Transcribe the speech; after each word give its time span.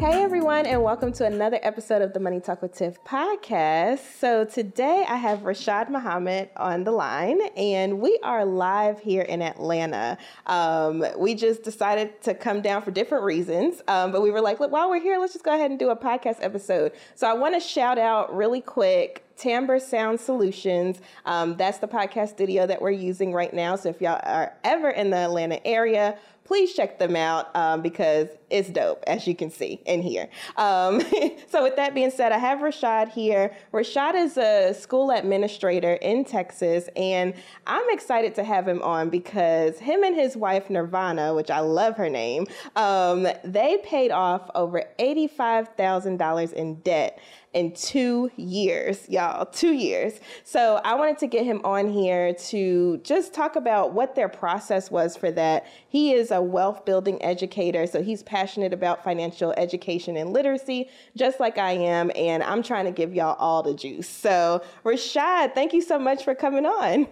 Hey 0.00 0.22
everyone, 0.22 0.64
and 0.64 0.84
welcome 0.84 1.10
to 1.14 1.26
another 1.26 1.58
episode 1.60 2.02
of 2.02 2.12
the 2.12 2.20
Money 2.20 2.38
Talk 2.38 2.62
with 2.62 2.72
Tiff 2.72 3.02
podcast. 3.02 3.98
So 4.20 4.44
today 4.44 5.04
I 5.08 5.16
have 5.16 5.40
Rashad 5.40 5.90
Muhammad 5.90 6.50
on 6.56 6.84
the 6.84 6.92
line, 6.92 7.40
and 7.56 8.00
we 8.00 8.16
are 8.22 8.44
live 8.44 9.00
here 9.00 9.22
in 9.22 9.42
Atlanta. 9.42 10.16
Um, 10.46 11.04
we 11.18 11.34
just 11.34 11.64
decided 11.64 12.22
to 12.22 12.34
come 12.34 12.62
down 12.62 12.82
for 12.82 12.92
different 12.92 13.24
reasons, 13.24 13.82
um, 13.88 14.12
but 14.12 14.22
we 14.22 14.30
were 14.30 14.40
like, 14.40 14.60
look, 14.60 14.70
while 14.70 14.88
we're 14.88 15.00
here, 15.02 15.18
let's 15.18 15.32
just 15.32 15.44
go 15.44 15.52
ahead 15.52 15.72
and 15.72 15.80
do 15.80 15.90
a 15.90 15.96
podcast 15.96 16.36
episode. 16.42 16.92
So 17.16 17.28
I 17.28 17.32
want 17.32 17.60
to 17.60 17.60
shout 17.60 17.98
out 17.98 18.32
really 18.34 18.60
quick 18.60 19.24
Timbre 19.36 19.80
Sound 19.80 20.20
Solutions. 20.20 21.00
Um, 21.26 21.56
that's 21.56 21.78
the 21.78 21.88
podcast 21.88 22.28
studio 22.28 22.68
that 22.68 22.80
we're 22.80 22.92
using 22.92 23.32
right 23.32 23.52
now. 23.52 23.74
So 23.74 23.88
if 23.88 24.00
y'all 24.00 24.20
are 24.22 24.52
ever 24.62 24.90
in 24.90 25.10
the 25.10 25.16
Atlanta 25.16 25.64
area, 25.66 26.16
please 26.48 26.72
check 26.72 26.98
them 26.98 27.14
out 27.14 27.54
um, 27.54 27.82
because 27.82 28.28
it's 28.50 28.68
dope, 28.70 29.02
as 29.06 29.26
you 29.26 29.34
can 29.34 29.50
see 29.50 29.80
in 29.84 30.02
here. 30.02 30.28
Um, 30.56 31.00
so, 31.48 31.62
with 31.62 31.76
that 31.76 31.94
being 31.94 32.10
said, 32.10 32.32
I 32.32 32.38
have 32.38 32.60
Rashad 32.60 33.08
here. 33.08 33.54
Rashad 33.72 34.14
is 34.14 34.36
a 34.36 34.74
school 34.74 35.10
administrator 35.10 35.94
in 35.94 36.24
Texas, 36.24 36.88
and 36.96 37.34
I'm 37.66 37.88
excited 37.90 38.34
to 38.36 38.44
have 38.44 38.66
him 38.66 38.82
on 38.82 39.10
because 39.10 39.78
him 39.78 40.02
and 40.02 40.14
his 40.14 40.36
wife, 40.36 40.68
Nirvanna, 40.68 41.34
which 41.34 41.50
I 41.50 41.60
love 41.60 41.96
her 41.96 42.08
name, 42.08 42.46
um, 42.76 43.26
they 43.44 43.78
paid 43.84 44.10
off 44.10 44.50
over 44.54 44.84
$85,000 44.98 46.52
in 46.52 46.74
debt 46.76 47.18
in 47.54 47.72
two 47.72 48.30
years, 48.36 49.08
y'all, 49.08 49.46
two 49.46 49.72
years. 49.72 50.20
So 50.44 50.80
I 50.84 50.94
wanted 50.94 51.18
to 51.18 51.26
get 51.26 51.44
him 51.44 51.60
on 51.64 51.90
here 51.90 52.34
to 52.34 52.98
just 52.98 53.32
talk 53.32 53.56
about 53.56 53.94
what 53.94 54.14
their 54.14 54.28
process 54.28 54.90
was 54.90 55.16
for 55.16 55.30
that. 55.32 55.66
He 55.88 56.12
is 56.12 56.30
a 56.30 56.42
wealth 56.42 56.84
building 56.84 57.22
educator, 57.22 57.86
so 57.86 58.02
he's 58.02 58.22
passionate 58.22 58.37
about 58.72 59.02
financial 59.02 59.52
education 59.56 60.16
and 60.16 60.32
literacy, 60.32 60.88
just 61.16 61.40
like 61.40 61.58
I 61.58 61.72
am, 61.72 62.10
and 62.14 62.42
I'm 62.42 62.62
trying 62.62 62.84
to 62.84 62.90
give 62.90 63.14
y'all 63.14 63.36
all 63.38 63.62
the 63.62 63.74
juice. 63.74 64.08
So, 64.08 64.62
Rashad, 64.84 65.54
thank 65.54 65.72
you 65.72 65.82
so 65.82 65.98
much 65.98 66.24
for 66.24 66.34
coming 66.34 66.66
on. 66.66 67.06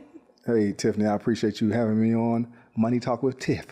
Hey, 0.45 0.73
Tiffany, 0.73 1.07
I 1.07 1.15
appreciate 1.15 1.61
you 1.61 1.71
having 1.71 2.01
me 2.01 2.15
on 2.15 2.53
Money 2.77 3.01
Talk 3.01 3.23
with 3.23 3.39
Tiff. 3.39 3.67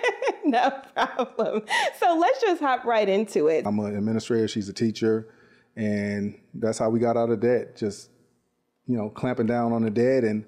no 0.44 0.70
problem. 0.94 1.62
So 2.00 2.18
let's 2.18 2.40
just 2.40 2.60
hop 2.60 2.84
right 2.84 3.08
into 3.08 3.46
it. 3.46 3.66
I'm 3.66 3.78
an 3.78 3.96
administrator, 3.96 4.48
she's 4.48 4.68
a 4.68 4.72
teacher 4.72 5.28
and 5.76 6.38
that's 6.54 6.78
how 6.78 6.88
we 6.88 6.98
got 6.98 7.16
out 7.16 7.30
of 7.30 7.40
debt. 7.40 7.76
Just 7.76 8.10
you 8.86 8.96
know, 8.96 9.10
clamping 9.10 9.46
down 9.46 9.72
on 9.72 9.82
the 9.82 9.90
debt 9.90 10.24
and 10.24 10.44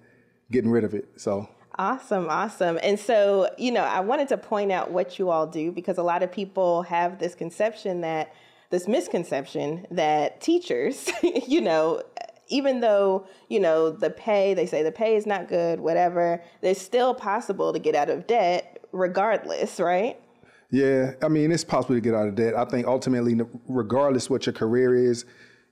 getting 0.51 0.70
rid 0.70 0.84
of 0.84 0.95
it. 0.95 1.09
So. 1.17 1.48
Awesome, 1.78 2.28
awesome. 2.28 2.76
And 2.82 2.98
so, 2.98 3.48
you 3.56 3.70
know, 3.70 3.84
I 3.84 4.00
wanted 4.00 4.28
to 4.28 4.36
point 4.36 4.72
out 4.72 4.90
what 4.90 5.18
you 5.18 5.30
all 5.30 5.46
do 5.46 5.70
because 5.70 5.96
a 5.96 6.02
lot 6.02 6.24
of 6.24 6.32
people 6.32 6.82
have 6.82 7.20
this 7.20 7.36
conception 7.36 8.00
that, 8.00 8.34
this 8.70 8.88
misconception 8.88 9.86
that 9.92 10.40
teachers, 10.40 11.08
you 11.22 11.60
know, 11.60 12.02
even 12.48 12.80
though, 12.80 13.28
you 13.48 13.60
know, 13.60 13.90
the 13.90 14.10
pay, 14.10 14.54
they 14.54 14.66
say 14.66 14.82
the 14.82 14.90
pay 14.90 15.14
is 15.14 15.24
not 15.24 15.48
good, 15.48 15.78
whatever, 15.78 16.42
it's 16.62 16.82
still 16.82 17.14
possible 17.14 17.72
to 17.72 17.78
get 17.78 17.94
out 17.94 18.10
of 18.10 18.26
debt 18.26 18.80
regardless, 18.90 19.78
right? 19.78 20.18
Yeah, 20.70 21.12
I 21.22 21.28
mean, 21.28 21.52
it's 21.52 21.64
possible 21.64 21.94
to 21.94 22.00
get 22.00 22.14
out 22.14 22.26
of 22.26 22.34
debt. 22.34 22.56
I 22.56 22.64
think 22.64 22.88
ultimately, 22.88 23.40
regardless 23.68 24.28
what 24.28 24.46
your 24.46 24.52
career 24.52 24.96
is, 24.96 25.24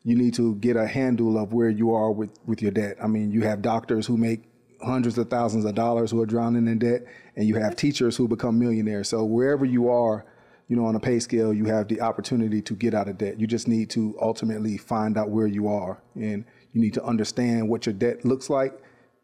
you 0.05 0.15
need 0.15 0.35
to 0.35 0.55
get 0.57 0.77
a 0.77 0.87
handle 0.87 1.37
of 1.37 1.53
where 1.53 1.69
you 1.69 1.93
are 1.93 2.13
with, 2.13 2.39
with 2.47 2.63
your 2.63 2.71
debt. 2.71 2.97
I 3.03 3.09
mean, 3.09 3.33
you 3.33 3.43
have 3.43 3.61
doctors 3.61 4.07
who 4.07 4.17
make 4.17 4.45
hundreds 4.83 5.19
of 5.19 5.29
thousands 5.31 5.65
of 5.65 5.75
dollars 5.75 6.11
who 6.11 6.21
are 6.21 6.27
drowning 6.27 6.67
in 6.69 6.79
debt, 6.79 7.05
and 7.37 7.47
you 7.47 7.57
have 7.57 7.77
teachers 7.77 8.17
who 8.17 8.29
become 8.29 8.59
millionaires. 8.59 9.09
So 9.09 9.25
wherever 9.25 9.65
you 9.65 9.89
are, 9.89 10.25
you 10.69 10.77
know, 10.77 10.87
on 10.87 10.97
a 10.97 11.01
pay 11.01 11.19
scale, 11.21 11.55
you 11.55 11.67
have 11.67 11.89
the 11.89 12.01
opportunity 12.01 12.61
to 12.63 12.75
get 12.75 12.95
out 12.95 13.09
of 13.09 13.19
debt. 13.19 13.39
You 13.39 13.47
just 13.47 13.69
need 13.69 13.91
to 13.91 14.17
ultimately 14.21 14.77
find 14.77 15.17
out 15.17 15.31
where 15.31 15.47
you 15.47 15.69
are, 15.69 16.03
and 16.15 16.45
you 16.73 16.81
need 16.81 16.95
to 16.95 17.05
understand 17.05 17.69
what 17.69 17.87
your 17.87 17.95
debt 17.95 18.25
looks 18.25 18.51
like 18.51 18.81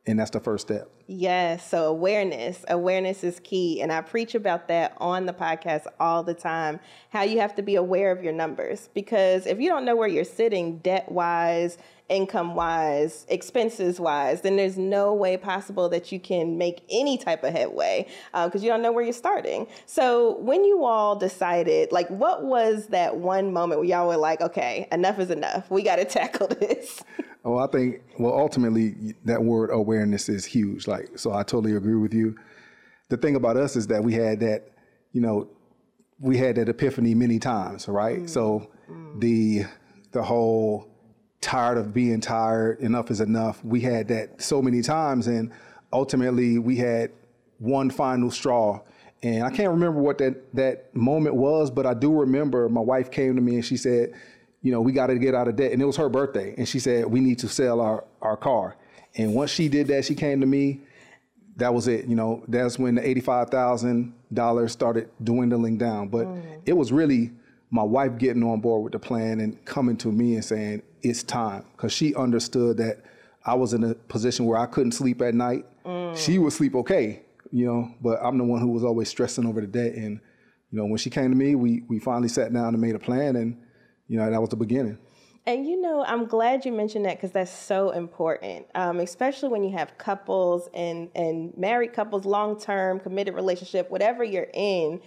and 0.07 0.19
that's 0.19 0.31
the 0.31 0.41
first 0.41 0.67
step. 0.67 0.89
Yes. 1.07 1.69
So 1.69 1.87
awareness, 1.87 2.65
awareness 2.69 3.23
is 3.23 3.41
key. 3.41 3.83
And 3.83 3.93
I 3.93 4.01
preach 4.01 4.35
about 4.35 4.69
that 4.69 4.97
on 4.99 5.27
the 5.27 5.33
podcast 5.33 5.87
all 6.01 6.23
the 6.23 6.35
time. 6.35 6.81
How 7.11 7.23
you 7.23 7.41
have 7.41 7.55
to 7.57 7.63
be 7.63 7.77
aware 7.77 8.11
of 8.11 8.23
your 8.23 8.33
numbers. 8.33 8.89
Because 8.95 9.47
if 9.47 9.61
you 9.61 9.69
don't 9.69 9.85
know 9.85 9.95
where 9.95 10.09
you're 10.09 10.25
sitting 10.25 10.79
debt 10.79 11.11
wise, 11.11 11.79
income 12.13 12.55
wise, 12.55 13.27
expenses 13.29 13.99
wise, 13.99 14.43
then 14.43 14.57
there's 14.57 14.77
no 14.77 15.15
way 15.15 15.37
possible 15.37 15.89
that 15.89 16.13
you 16.13 16.21
can 16.21 16.59
make 16.59 16.83
any 16.91 17.17
type 17.17 17.43
of 17.43 17.53
headway 17.53 18.07
because 18.33 18.63
uh, 18.63 18.65
you 18.65 18.69
don't 18.69 18.83
know 18.83 18.93
where 18.93 19.03
you're 19.03 19.13
starting. 19.13 19.67
So 19.87 20.37
when 20.39 20.65
you 20.65 20.85
all 20.85 21.17
decided, 21.17 21.91
like, 21.91 22.09
what 22.09 22.45
was 22.45 22.89
that 22.89 23.17
one 23.17 23.53
moment 23.53 23.81
where 23.81 23.89
y'all 23.89 24.07
were 24.07 24.17
like, 24.17 24.41
okay, 24.41 24.87
enough 24.93 25.19
is 25.19 25.31
enough. 25.31 25.71
We 25.71 25.83
got 25.83 25.97
to 25.97 26.05
tackle 26.13 26.49
this. 26.49 27.03
Oh, 27.45 27.59
I 27.59 27.67
think 27.67 28.03
well, 28.19 28.39
ultimately 28.39 29.15
that 29.25 29.43
word 29.43 29.71
awareness 29.73 30.29
is 30.29 30.45
huge. 30.45 30.87
Like, 30.87 31.19
so 31.19 31.33
I 31.33 31.43
totally 31.43 31.75
agree 31.75 31.97
with 31.97 32.15
you. 32.15 32.37
The 33.09 33.17
thing 33.17 33.35
about 33.37 33.57
us 33.57 33.75
is 33.75 33.89
that 33.89 34.05
we 34.05 34.13
had 34.13 34.41
that, 34.41 34.69
you 35.13 35.21
know, 35.21 35.49
we 36.21 36.37
had 36.37 36.55
that 36.57 36.69
epiphany 36.69 37.15
many 37.15 37.39
times, 37.39 37.89
right? 37.89 38.21
Mm. 38.21 38.31
So 38.31 38.71
mm. 38.89 39.21
the 39.21 39.65
the 40.13 40.23
whole 40.23 40.92
tired 41.43 41.77
of 41.77 41.93
being 41.93 42.21
tired, 42.21 42.81
enough 42.81 43.11
is 43.11 43.21
enough. 43.21 43.63
We 43.63 43.81
had 43.81 44.09
that 44.09 44.41
so 44.41 44.63
many 44.63 44.81
times, 44.81 45.27
and 45.27 45.53
ultimately 45.93 46.59
we 46.59 46.77
had 46.77 47.11
one 47.59 47.91
final 47.91 48.31
straw. 48.31 48.81
And 49.23 49.45
I 49.45 49.51
can't 49.51 49.71
remember 49.71 50.01
what 50.01 50.19
that 50.19 50.55
that 50.55 50.95
moment 50.97 51.37
was, 51.37 51.71
but 51.71 51.85
I 51.85 51.95
do 51.95 52.13
remember 52.21 52.69
my 52.69 52.81
wife 52.81 53.11
came 53.11 53.37
to 53.37 53.43
me 53.43 53.57
and 53.57 53.65
she 53.65 53.77
said, 53.77 54.15
you 54.63 54.73
know, 54.73 54.81
we 54.81 54.93
got 54.93 55.09
to 55.09 55.19
get 55.19 55.35
out 55.35 55.49
of 55.49 55.57
debt. 55.57 55.73
And 55.73 55.83
it 55.83 55.85
was 55.85 55.97
her 55.97 56.09
birthday. 56.09 56.55
And 56.57 56.69
she 56.69 56.79
said, 56.79 57.07
we 57.07 57.21
need 57.21 57.39
to 57.41 57.49
sell 57.49 57.81
our, 57.81 58.05
our 58.21 58.37
car. 58.37 58.77
And 59.17 59.35
once 59.35 59.51
she 59.51 59.69
did 59.69 59.89
that, 59.89 60.05
she 60.05 60.15
came 60.15 60.41
to 60.41 60.47
me. 60.47 60.81
That 61.57 61.75
was 61.75 61.87
it. 61.87 62.07
You 62.07 62.17
know, 62.17 62.43
that's 62.49 62.79
when 62.79 62.95
the 62.95 63.03
$85,000 63.03 64.71
started 64.71 65.11
dwindling 65.23 65.77
down. 65.79 66.09
But 66.09 66.27
mm. 66.27 66.63
it 66.65 66.73
was 66.73 66.91
really 66.91 67.31
my 67.71 67.83
wife 67.83 68.17
getting 68.19 68.43
on 68.43 68.61
board 68.61 68.85
with 68.85 68.93
the 68.93 68.99
plan 68.99 69.41
and 69.41 69.63
coming 69.65 69.97
to 69.99 70.11
me 70.11 70.35
and 70.35 70.45
saying, 70.45 70.83
it's 71.03 71.23
time. 71.23 71.65
Because 71.77 71.93
she 71.93 72.15
understood 72.15 72.77
that 72.79 73.03
I 73.45 73.55
was 73.55 73.73
in 73.73 73.85
a 73.85 73.95
position 73.95 74.47
where 74.47 74.59
I 74.59 74.67
couldn't 74.67 74.93
sleep 74.93 75.21
at 75.23 75.35
night. 75.35 75.67
Mm. 75.85 76.17
She 76.17 76.39
would 76.39 76.53
sleep 76.53 76.75
okay, 76.77 77.23
you 77.51 77.67
know, 77.67 77.95
but 78.01 78.19
I'm 78.23 78.39
the 78.39 78.45
one 78.45 78.61
who 78.61 78.69
was 78.69 78.85
always 78.85 79.09
stressing 79.09 79.47
over 79.47 79.61
the 79.61 79.67
debt. 79.67 79.95
And, 79.95 80.21
you 80.71 80.79
know, 80.79 80.87
when 80.87 80.99
she 80.99 81.11
came 81.11 81.31
to 81.31 81.37
me, 81.37 81.55
we, 81.55 81.83
we 81.89 81.99
finally 81.99 82.29
sat 82.29 82.53
down 82.53 82.69
and 82.69 82.81
made 82.81 82.95
a 82.95 83.01
plan. 83.01 83.37
And, 83.37 83.61
you 84.09 84.19
know, 84.19 84.31
that 84.31 84.41
was 84.41 84.51
the 84.51 84.57
beginning. 84.57 84.99
And 85.45 85.67
you 85.67 85.81
know, 85.81 86.05
I'm 86.05 86.27
glad 86.27 86.65
you 86.65 86.71
mentioned 86.71 87.05
that 87.07 87.17
because 87.17 87.33
that's 87.33 87.51
so 87.51 87.91
important, 87.91 88.67
um, 88.77 89.01
especially 89.01 89.49
when 89.49 89.65
you 89.65 89.77
have 89.77 89.99
couples 89.99 90.69
and 90.73 91.11
and 91.17 91.53
married 91.57 91.93
couples, 91.93 92.25
long 92.25 92.61
term 92.61 93.01
committed 93.01 93.35
relationship, 93.35 93.91
whatever 93.91 94.23
you're 94.23 94.51
in. 94.55 95.01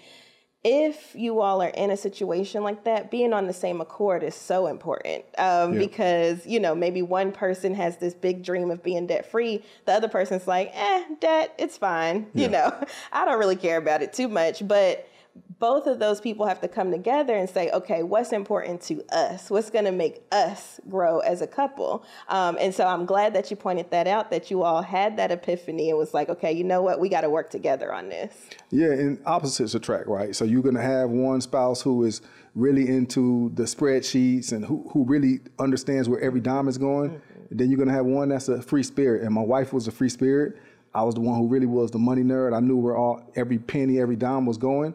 If 0.67 1.13
you 1.13 1.41
all 1.41 1.61
are 1.61 1.69
in 1.69 1.91
a 1.91 1.97
situation 1.97 2.63
like 2.63 2.85
that, 2.85 3.11
being 3.11 3.33
on 3.33 3.45
the 3.45 3.53
same 3.53 3.81
accord 3.81 4.23
is 4.23 4.33
so 4.33 4.65
important 4.65 5.23
um, 5.37 5.73
yeah. 5.73 5.79
because 5.79 6.43
you 6.47 6.59
know 6.59 6.73
maybe 6.73 7.03
one 7.03 7.31
person 7.31 7.75
has 7.75 7.97
this 7.97 8.15
big 8.15 8.43
dream 8.43 8.71
of 8.71 8.81
being 8.81 9.05
debt 9.05 9.29
free, 9.29 9.63
the 9.85 9.93
other 9.93 10.07
person's 10.07 10.47
like, 10.47 10.71
eh, 10.73 11.03
debt, 11.19 11.53
it's 11.59 11.77
fine. 11.77 12.25
Yeah. 12.33 12.43
You 12.43 12.49
know, 12.49 12.85
I 13.11 13.25
don't 13.25 13.37
really 13.37 13.55
care 13.55 13.77
about 13.77 14.01
it 14.01 14.11
too 14.11 14.27
much, 14.27 14.67
but 14.67 15.07
both 15.59 15.87
of 15.87 15.99
those 15.99 16.19
people 16.19 16.45
have 16.45 16.61
to 16.61 16.67
come 16.67 16.91
together 16.91 17.35
and 17.35 17.49
say, 17.49 17.69
okay, 17.71 18.03
what's 18.03 18.31
important 18.31 18.81
to 18.81 19.03
us? 19.13 19.49
What's 19.49 19.69
going 19.69 19.85
to 19.85 19.91
make 19.91 20.21
us 20.31 20.79
grow 20.89 21.19
as 21.19 21.41
a 21.41 21.47
couple? 21.47 22.05
Um, 22.27 22.57
and 22.59 22.73
so 22.73 22.85
I'm 22.85 23.05
glad 23.05 23.33
that 23.33 23.49
you 23.49 23.57
pointed 23.57 23.91
that 23.91 24.07
out, 24.07 24.31
that 24.31 24.51
you 24.51 24.63
all 24.63 24.81
had 24.81 25.17
that 25.17 25.31
epiphany 25.31 25.89
and 25.89 25.97
was 25.97 26.13
like, 26.13 26.29
okay, 26.29 26.51
you 26.51 26.63
know 26.63 26.81
what? 26.81 26.99
We 26.99 27.09
got 27.09 27.21
to 27.21 27.29
work 27.29 27.49
together 27.49 27.93
on 27.93 28.09
this. 28.09 28.35
Yeah, 28.69 28.91
and 28.91 29.19
opposites 29.25 29.75
attract, 29.75 30.07
right? 30.07 30.35
So 30.35 30.45
you're 30.45 30.63
going 30.63 30.75
to 30.75 30.81
have 30.81 31.09
one 31.09 31.41
spouse 31.41 31.81
who 31.81 32.03
is 32.03 32.21
really 32.53 32.87
into 32.87 33.51
the 33.55 33.63
spreadsheets 33.63 34.51
and 34.51 34.65
who, 34.65 34.89
who 34.93 35.05
really 35.05 35.39
understands 35.59 36.07
where 36.07 36.19
every 36.21 36.41
dime 36.41 36.67
is 36.67 36.77
going. 36.77 37.11
Mm-hmm. 37.11 37.57
Then 37.57 37.69
you're 37.69 37.77
going 37.77 37.89
to 37.89 37.93
have 37.95 38.05
one 38.05 38.29
that's 38.29 38.49
a 38.49 38.61
free 38.61 38.83
spirit. 38.83 39.23
And 39.23 39.33
my 39.33 39.41
wife 39.41 39.73
was 39.73 39.87
a 39.87 39.91
free 39.91 40.09
spirit. 40.09 40.57
I 40.93 41.03
was 41.03 41.15
the 41.15 41.21
one 41.21 41.37
who 41.37 41.47
really 41.47 41.65
was 41.65 41.91
the 41.91 41.99
money 41.99 42.23
nerd. 42.23 42.55
I 42.55 42.61
knew 42.61 42.77
where 42.77 42.95
all 42.95 43.29
every 43.35 43.57
penny, 43.57 43.99
every 43.99 44.15
dime 44.15 44.45
was 44.45 44.57
going 44.57 44.93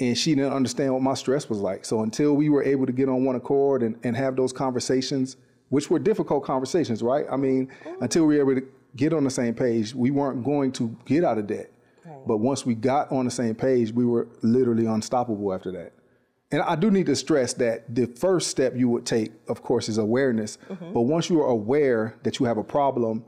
and 0.00 0.16
she 0.16 0.34
didn't 0.34 0.52
understand 0.52 0.92
what 0.92 1.02
my 1.02 1.14
stress 1.14 1.48
was 1.48 1.58
like. 1.58 1.84
So 1.84 2.02
until 2.02 2.34
we 2.34 2.48
were 2.48 2.64
able 2.64 2.86
to 2.86 2.92
get 2.92 3.08
on 3.08 3.24
one 3.24 3.36
accord 3.36 3.82
and, 3.82 3.98
and 4.02 4.16
have 4.16 4.34
those 4.34 4.52
conversations, 4.52 5.36
which 5.68 5.90
were 5.90 5.98
difficult 5.98 6.42
conversations, 6.42 7.02
right? 7.02 7.26
I 7.30 7.36
mean, 7.36 7.68
mm-hmm. 7.84 8.02
until 8.02 8.26
we 8.26 8.36
were 8.36 8.50
able 8.50 8.60
to 8.62 8.66
get 8.96 9.12
on 9.12 9.24
the 9.24 9.30
same 9.30 9.54
page, 9.54 9.94
we 9.94 10.10
weren't 10.10 10.42
going 10.42 10.72
to 10.72 10.96
get 11.04 11.22
out 11.22 11.38
of 11.38 11.46
debt. 11.46 11.70
Right. 12.04 12.26
But 12.26 12.38
once 12.38 12.64
we 12.64 12.74
got 12.74 13.12
on 13.12 13.26
the 13.26 13.30
same 13.30 13.54
page, 13.54 13.92
we 13.92 14.06
were 14.06 14.26
literally 14.42 14.86
unstoppable 14.86 15.52
after 15.52 15.70
that. 15.72 15.92
and 16.52 16.62
I 16.62 16.74
do 16.74 16.90
need 16.90 17.06
to 17.06 17.14
stress 17.14 17.52
that 17.54 17.94
the 17.94 18.06
first 18.06 18.48
step 18.48 18.74
you 18.74 18.88
would 18.88 19.06
take, 19.06 19.32
of 19.48 19.62
course, 19.62 19.88
is 19.88 19.98
awareness. 19.98 20.58
Mm-hmm. 20.68 20.92
But 20.92 21.02
once 21.02 21.30
you 21.30 21.40
are 21.40 21.48
aware 21.48 22.16
that 22.24 22.40
you 22.40 22.46
have 22.46 22.58
a 22.58 22.64
problem, 22.64 23.24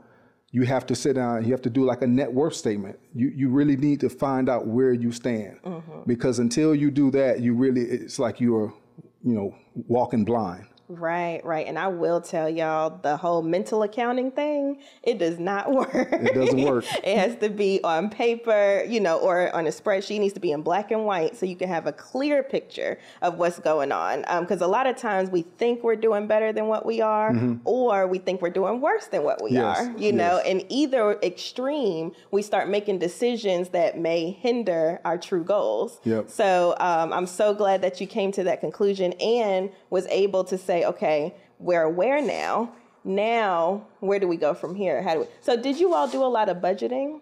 you 0.53 0.63
have 0.65 0.85
to 0.85 0.95
sit 0.95 1.15
down. 1.15 1.43
You 1.43 1.51
have 1.51 1.63
to 1.63 1.69
do 1.69 1.83
like 1.83 2.03
a 2.03 2.07
net 2.07 2.31
worth 2.31 2.53
statement. 2.53 2.99
You 3.13 3.31
you 3.35 3.49
really 3.49 3.75
need 3.75 3.99
to 4.01 4.09
find 4.09 4.47
out 4.47 4.67
where 4.67 4.93
you 4.93 5.11
stand, 5.11 5.57
mm-hmm. 5.65 6.01
because 6.05 6.39
until 6.39 6.75
you 6.75 6.91
do 6.91 7.09
that, 7.11 7.41
you 7.41 7.55
really 7.55 7.81
it's 7.81 8.19
like 8.19 8.39
you're, 8.39 8.71
you 9.23 9.33
know, 9.33 9.55
walking 9.73 10.23
blind. 10.23 10.67
Right, 10.89 11.43
right. 11.45 11.65
And 11.65 11.79
I 11.79 11.87
will 11.87 12.19
tell 12.19 12.49
y'all 12.49 12.99
the 13.01 13.15
whole 13.15 13.41
mental 13.41 13.83
accounting 13.83 14.31
thing, 14.31 14.79
it 15.01 15.17
does 15.17 15.39
not 15.39 15.71
work. 15.73 15.93
It 15.93 16.33
doesn't 16.33 16.61
work. 16.61 16.85
it 17.03 17.17
has 17.17 17.37
to 17.37 17.49
be 17.49 17.81
on 17.83 18.09
paper, 18.09 18.83
you 18.87 18.99
know, 18.99 19.17
or 19.17 19.53
on 19.55 19.65
a 19.65 19.69
spreadsheet. 19.69 20.17
It 20.17 20.19
needs 20.19 20.33
to 20.33 20.39
be 20.39 20.51
in 20.51 20.61
black 20.61 20.91
and 20.91 21.05
white 21.05 21.37
so 21.37 21.45
you 21.45 21.55
can 21.55 21.69
have 21.69 21.87
a 21.87 21.93
clear 21.93 22.43
picture 22.43 22.99
of 23.21 23.37
what's 23.37 23.59
going 23.59 23.91
on. 23.91 24.21
Because 24.41 24.61
um, 24.61 24.69
a 24.69 24.71
lot 24.71 24.85
of 24.85 24.97
times 24.97 25.29
we 25.29 25.43
think 25.43 25.83
we're 25.83 25.95
doing 25.95 26.27
better 26.27 26.51
than 26.51 26.67
what 26.67 26.85
we 26.85 27.01
are, 27.01 27.31
mm-hmm. 27.31 27.55
or 27.63 28.05
we 28.07 28.17
think 28.17 28.41
we're 28.41 28.49
doing 28.49 28.81
worse 28.81 29.07
than 29.07 29.23
what 29.23 29.41
we 29.41 29.51
yes. 29.51 29.79
are, 29.79 29.85
you 29.91 30.07
yes. 30.07 30.13
know. 30.13 30.41
And 30.45 30.65
either 30.69 31.17
extreme, 31.23 32.11
we 32.31 32.41
start 32.41 32.67
making 32.67 32.99
decisions 32.99 33.69
that 33.69 33.97
may 33.97 34.31
hinder 34.31 34.99
our 35.05 35.17
true 35.17 35.43
goals. 35.43 35.99
Yep. 36.03 36.29
So 36.29 36.75
um, 36.79 37.13
I'm 37.13 37.27
so 37.27 37.53
glad 37.53 37.81
that 37.83 38.01
you 38.01 38.07
came 38.07 38.31
to 38.33 38.43
that 38.43 38.59
conclusion 38.59 39.13
and 39.13 39.71
was 39.89 40.05
able 40.07 40.43
to 40.45 40.57
say, 40.57 40.72
say, 40.73 40.85
okay, 40.85 41.33
we're 41.59 41.83
aware 41.83 42.21
now. 42.21 42.73
Now, 43.03 43.85
where 43.99 44.19
do 44.19 44.27
we 44.27 44.37
go 44.37 44.53
from 44.53 44.75
here? 44.75 45.01
How 45.01 45.13
do 45.13 45.19
we? 45.21 45.27
So, 45.41 45.61
did 45.61 45.79
you 45.79 45.93
all 45.93 46.07
do 46.07 46.23
a 46.23 46.31
lot 46.37 46.49
of 46.49 46.57
budgeting? 46.57 47.19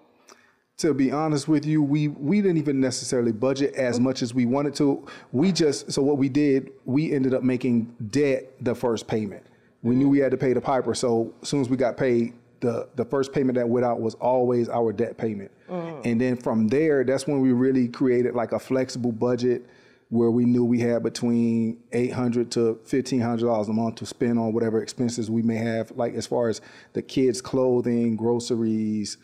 To 0.78 0.94
be 0.94 1.12
honest 1.12 1.48
with 1.48 1.66
you, 1.66 1.82
we 1.82 2.08
we 2.08 2.42
didn't 2.42 2.58
even 2.58 2.80
necessarily 2.80 3.32
budget 3.32 3.74
as 3.76 4.00
much 4.00 4.22
as 4.22 4.34
we 4.34 4.46
wanted 4.46 4.76
to. 4.76 5.06
We 5.32 5.52
just 5.52 5.92
so 5.92 6.02
what 6.02 6.18
we 6.18 6.30
did, 6.30 6.72
we 6.86 7.12
ended 7.12 7.34
up 7.34 7.44
making 7.44 7.96
debt 8.10 8.52
the 8.62 8.76
first 8.76 9.08
payment. 9.08 9.44
We 9.84 9.96
knew 9.96 10.08
we 10.08 10.20
had 10.20 10.32
to 10.32 10.38
pay 10.38 10.54
the 10.54 10.62
piper, 10.62 10.94
so 10.94 11.34
as 11.42 11.50
soon 11.50 11.62
as 11.62 11.70
we 11.70 11.78
got 11.78 11.98
paid, 11.98 12.34
the 12.62 12.88
the 12.96 13.06
first 13.06 13.34
payment 13.34 13.56
that 13.58 13.68
went 13.68 13.86
out 13.86 14.00
was 14.00 14.14
always 14.16 14.70
our 14.70 14.94
debt 14.94 15.18
payment. 15.18 15.52
Mm. 15.68 16.06
And 16.06 16.22
then 16.22 16.38
from 16.38 16.68
there, 16.68 17.04
that's 17.04 17.28
when 17.28 17.42
we 17.42 17.52
really 17.52 17.88
created 17.88 18.36
like 18.36 18.52
a 18.52 18.60
flexible 18.60 19.12
budget 19.12 19.68
where 20.12 20.30
we 20.30 20.44
knew 20.44 20.66
we 20.66 20.82
had 20.82 21.02
between 21.02 21.82
eight 21.94 22.12
hundred 22.12 22.52
to 22.52 22.78
fifteen 22.84 23.22
hundred 23.22 23.46
dollars 23.46 23.70
a 23.70 23.74
month 23.74 23.96
to 23.96 24.06
spend 24.06 24.38
on 24.38 24.52
whatever 24.52 24.84
expenses 24.84 25.32
we 25.32 25.42
may 25.42 25.56
have, 25.56 25.90
like 25.92 26.14
as 26.16 26.28
far 26.28 26.50
as 26.50 26.60
the 26.92 27.02
kids' 27.02 27.42
clothing, 27.42 28.18
groceries, 28.18 29.18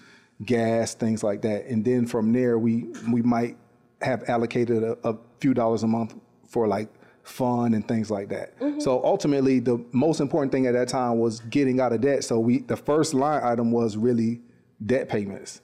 gas, 0.46 0.96
things 0.96 1.24
like 1.24 1.42
that. 1.42 1.66
And 1.66 1.84
then 1.84 2.08
from 2.08 2.32
there, 2.32 2.58
we 2.58 2.86
we 3.12 3.22
might 3.22 3.58
have 4.02 4.30
allocated 4.30 4.82
a, 4.82 4.98
a 5.04 5.18
few 5.42 5.54
dollars 5.54 5.84
a 5.84 5.88
month 5.88 6.16
for 6.48 6.68
like 6.68 6.88
fun 7.24 7.74
and 7.74 7.86
things 7.86 8.10
like 8.10 8.30
that. 8.30 8.58
Mm-hmm. 8.58 8.80
So 8.80 9.04
ultimately, 9.04 9.60
the 9.60 9.84
most 9.92 10.22
important 10.22 10.54
thing 10.54 10.68
at 10.68 10.74
that 10.74 10.88
time 10.88 11.20
was 11.20 11.42
getting 11.42 11.82
out 11.82 11.92
of 11.92 12.00
debt. 12.00 12.24
So 12.24 12.40
we 12.40 12.60
the 12.60 12.78
first 12.78 13.14
line 13.14 13.44
item 13.44 13.74
was 13.74 13.98
really 13.98 14.40
debt 14.86 15.10
payments, 15.10 15.60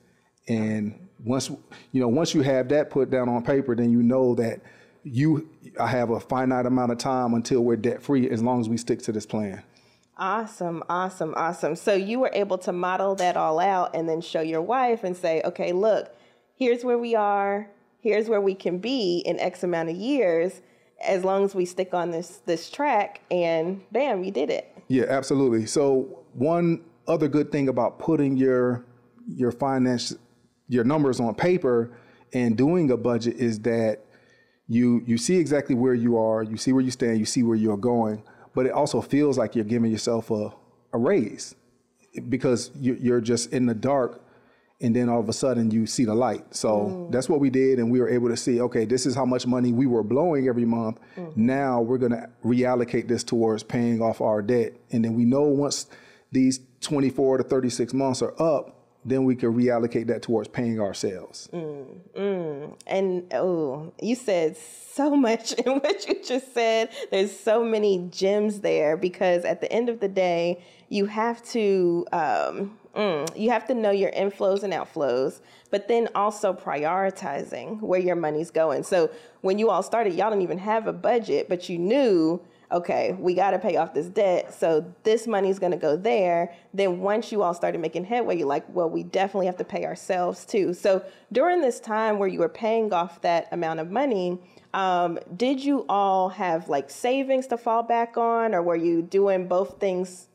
and 0.49 1.07
once 1.23 1.49
you 1.93 2.01
know 2.01 2.09
once 2.09 2.33
you 2.33 2.41
have 2.41 2.67
that 2.67 2.89
put 2.89 3.09
down 3.09 3.29
on 3.29 3.41
paper, 3.41 3.73
then 3.73 3.89
you 3.89 4.03
know 4.03 4.35
that 4.35 4.59
you 5.03 5.49
I 5.79 5.87
have 5.87 6.09
a 6.09 6.19
finite 6.19 6.65
amount 6.65 6.91
of 6.91 6.97
time 6.97 7.33
until 7.33 7.61
we're 7.61 7.75
debt 7.75 8.01
free 8.01 8.29
as 8.29 8.41
long 8.41 8.61
as 8.61 8.69
we 8.69 8.77
stick 8.77 9.01
to 9.03 9.11
this 9.11 9.25
plan. 9.25 9.63
Awesome, 10.17 10.83
awesome, 10.89 11.33
awesome. 11.35 11.75
So 11.75 11.93
you 11.93 12.19
were 12.19 12.31
able 12.33 12.57
to 12.59 12.71
model 12.71 13.15
that 13.15 13.35
all 13.35 13.59
out 13.59 13.95
and 13.95 14.07
then 14.07 14.21
show 14.21 14.41
your 14.41 14.61
wife 14.61 15.03
and 15.03 15.17
say, 15.17 15.41
okay, 15.43 15.71
look, 15.71 16.15
here's 16.55 16.85
where 16.85 16.99
we 16.99 17.15
are, 17.15 17.69
here's 17.99 18.29
where 18.29 18.41
we 18.41 18.53
can 18.53 18.77
be 18.77 19.23
in 19.25 19.39
X 19.39 19.63
amount 19.63 19.89
of 19.89 19.95
years, 19.95 20.61
as 21.03 21.23
long 21.23 21.43
as 21.43 21.55
we 21.55 21.65
stick 21.65 21.93
on 21.93 22.11
this 22.11 22.41
this 22.45 22.69
track 22.69 23.21
and 23.31 23.81
bam, 23.91 24.23
you 24.23 24.31
did 24.31 24.49
it. 24.49 24.69
Yeah, 24.87 25.05
absolutely. 25.09 25.65
So 25.65 26.23
one 26.33 26.83
other 27.07 27.27
good 27.27 27.51
thing 27.51 27.67
about 27.67 27.99
putting 27.99 28.37
your 28.37 28.85
your 29.27 29.51
finance 29.51 30.15
your 30.67 30.83
numbers 30.83 31.19
on 31.19 31.35
paper 31.35 31.91
and 32.33 32.57
doing 32.57 32.89
a 32.91 32.97
budget 32.97 33.35
is 33.37 33.59
that 33.61 34.05
you 34.67 35.03
you 35.05 35.17
see 35.17 35.37
exactly 35.37 35.75
where 35.75 35.93
you 35.93 36.17
are, 36.17 36.43
you 36.43 36.57
see 36.57 36.71
where 36.71 36.83
you 36.83 36.91
stand, 36.91 37.19
you 37.19 37.25
see 37.25 37.43
where 37.43 37.57
you're 37.57 37.77
going, 37.77 38.23
but 38.55 38.65
it 38.65 38.71
also 38.71 39.01
feels 39.01 39.37
like 39.37 39.55
you're 39.55 39.65
giving 39.65 39.91
yourself 39.91 40.31
a, 40.31 40.53
a 40.93 40.97
raise 40.97 41.55
because 42.29 42.71
you're 42.79 43.21
just 43.21 43.51
in 43.51 43.65
the 43.65 43.73
dark 43.73 44.23
and 44.83 44.93
then 44.93 45.07
all 45.07 45.19
of 45.19 45.29
a 45.29 45.33
sudden 45.33 45.71
you 45.71 45.87
see 45.87 46.03
the 46.03 46.13
light. 46.13 46.43
So 46.53 46.69
mm. 46.69 47.11
that's 47.11 47.29
what 47.29 47.39
we 47.39 47.49
did, 47.49 47.79
and 47.79 47.89
we 47.89 48.01
were 48.01 48.09
able 48.09 48.27
to 48.27 48.37
see, 48.37 48.59
okay, 48.61 48.83
this 48.83 49.05
is 49.05 49.15
how 49.15 49.25
much 49.25 49.47
money 49.47 49.71
we 49.71 49.85
were 49.87 50.03
blowing 50.03 50.47
every 50.47 50.65
month. 50.65 50.99
Mm. 51.15 51.37
Now 51.37 51.81
we're 51.81 51.97
going 51.97 52.11
to 52.11 52.29
reallocate 52.43 53.07
this 53.07 53.23
towards 53.23 53.63
paying 53.63 54.01
off 54.01 54.19
our 54.19 54.41
debt, 54.41 54.73
and 54.91 55.03
then 55.03 55.13
we 55.13 55.23
know 55.23 55.43
once 55.43 55.87
these 56.31 56.59
24 56.81 57.37
to 57.37 57.43
36 57.43 57.93
months 57.93 58.21
are 58.21 58.39
up, 58.41 58.82
then 59.05 59.25
we 59.25 59.35
can 59.35 59.53
reallocate 59.53 60.07
that 60.07 60.21
towards 60.21 60.47
paying 60.47 60.79
ourselves. 60.79 61.49
Mm, 61.53 61.85
mm. 62.15 62.73
And 62.87 63.33
oh, 63.33 63.93
you 64.01 64.15
said 64.15 64.57
so 64.57 65.15
much 65.15 65.53
in 65.53 65.79
what 65.79 66.07
you 66.07 66.23
just 66.23 66.53
said. 66.53 66.89
There's 67.11 67.37
so 67.37 67.63
many 67.63 68.07
gems 68.11 68.61
there 68.61 68.97
because 68.97 69.45
at 69.45 69.61
the 69.61 69.71
end 69.71 69.89
of 69.89 69.99
the 69.99 70.07
day, 70.07 70.63
you 70.89 71.05
have 71.07 71.43
to 71.45 72.05
um, 72.11 72.77
mm, 72.95 73.37
you 73.37 73.49
have 73.49 73.65
to 73.67 73.73
know 73.73 73.91
your 73.91 74.11
inflows 74.11 74.63
and 74.63 74.73
outflows, 74.73 75.41
but 75.71 75.87
then 75.87 76.07
also 76.15 76.53
prioritizing 76.53 77.79
where 77.81 77.99
your 77.99 78.15
money's 78.15 78.51
going. 78.51 78.83
So 78.83 79.09
when 79.41 79.57
you 79.57 79.69
all 79.69 79.83
started, 79.83 80.13
y'all 80.13 80.29
didn't 80.29 80.43
even 80.43 80.59
have 80.59 80.87
a 80.87 80.93
budget, 80.93 81.49
but 81.49 81.67
you 81.69 81.77
knew 81.77 82.41
okay, 82.71 83.15
we 83.19 83.33
got 83.33 83.51
to 83.51 83.59
pay 83.59 83.75
off 83.75 83.93
this 83.93 84.07
debt. 84.07 84.53
So 84.53 84.85
this 85.03 85.27
money 85.27 85.49
is 85.49 85.59
going 85.59 85.71
to 85.71 85.77
go 85.77 85.95
there. 85.95 86.53
Then 86.73 86.99
once 86.99 87.31
you 87.31 87.43
all 87.43 87.53
started 87.53 87.81
making 87.81 88.05
headway, 88.05 88.37
you're 88.37 88.47
like, 88.47 88.65
well, 88.69 88.89
we 88.89 89.03
definitely 89.03 89.45
have 89.45 89.57
to 89.57 89.63
pay 89.63 89.85
ourselves 89.85 90.45
too. 90.45 90.73
So 90.73 91.03
during 91.31 91.61
this 91.61 91.79
time 91.79 92.19
where 92.19 92.27
you 92.27 92.39
were 92.39 92.49
paying 92.49 92.91
off 92.93 93.21
that 93.21 93.47
amount 93.51 93.79
of 93.79 93.91
money, 93.91 94.39
um, 94.73 95.19
did 95.35 95.63
you 95.63 95.85
all 95.87 96.29
have 96.29 96.69
like 96.69 96.89
savings 96.89 97.47
to 97.47 97.57
fall 97.57 97.83
back 97.83 98.17
on, 98.17 98.55
or 98.55 98.61
were 98.61 98.75
you 98.75 99.01
doing 99.01 99.47
both 99.47 99.79
things 99.79 100.27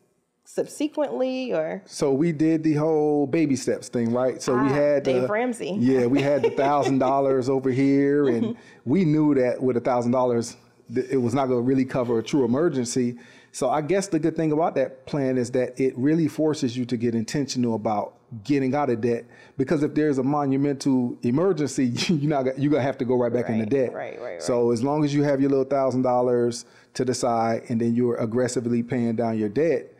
subsequently 0.48 1.52
or 1.52 1.82
so 1.84 2.10
we 2.10 2.32
did 2.32 2.62
the 2.62 2.72
whole 2.72 3.26
baby 3.26 3.54
steps 3.54 3.88
thing 3.88 4.10
right 4.14 4.40
so 4.40 4.56
ah, 4.56 4.62
we 4.62 4.70
had 4.70 5.02
Dave 5.02 5.20
the, 5.20 5.28
Ramsey 5.28 5.76
yeah 5.78 6.06
we 6.06 6.22
had 6.22 6.40
the 6.40 6.48
thousand 6.48 7.00
dollars 7.00 7.50
over 7.50 7.68
here 7.68 8.28
and 8.28 8.56
we 8.86 9.04
knew 9.04 9.34
that 9.34 9.62
with 9.62 9.76
a 9.76 9.80
thousand 9.80 10.12
dollars 10.12 10.56
it 10.94 11.20
was 11.20 11.34
not 11.34 11.46
going 11.46 11.58
to 11.58 11.62
really 11.62 11.84
cover 11.84 12.18
a 12.18 12.22
true 12.22 12.44
emergency. 12.44 13.18
So 13.52 13.70
I 13.70 13.80
guess 13.80 14.08
the 14.08 14.18
good 14.18 14.36
thing 14.36 14.52
about 14.52 14.74
that 14.76 15.06
plan 15.06 15.38
is 15.38 15.50
that 15.52 15.78
it 15.80 15.96
really 15.96 16.28
forces 16.28 16.76
you 16.76 16.84
to 16.86 16.96
get 16.96 17.14
intentional 17.14 17.74
about 17.74 18.14
getting 18.44 18.74
out 18.74 18.90
of 18.90 19.00
debt 19.00 19.24
because 19.56 19.82
if 19.82 19.94
there's 19.94 20.18
a 20.18 20.22
monumental 20.22 21.16
emergency, 21.22 21.86
you're 22.08 22.28
not 22.28 22.58
you're 22.58 22.70
gonna 22.70 22.82
have 22.82 22.98
to 22.98 23.04
go 23.04 23.16
right 23.16 23.32
back 23.32 23.48
right, 23.48 23.60
into 23.60 23.66
debt. 23.66 23.92
Right, 23.92 24.20
right, 24.20 24.32
right. 24.32 24.42
So 24.42 24.70
as 24.70 24.82
long 24.82 25.04
as 25.04 25.14
you 25.14 25.22
have 25.22 25.40
your 25.40 25.50
little 25.50 25.64
thousand 25.64 26.02
dollars 26.02 26.64
to 26.94 27.04
the 27.04 27.14
side 27.14 27.62
and 27.68 27.80
then 27.80 27.94
you're 27.94 28.16
aggressively 28.16 28.82
paying 28.82 29.16
down 29.16 29.38
your 29.38 29.48
debt, 29.48 29.94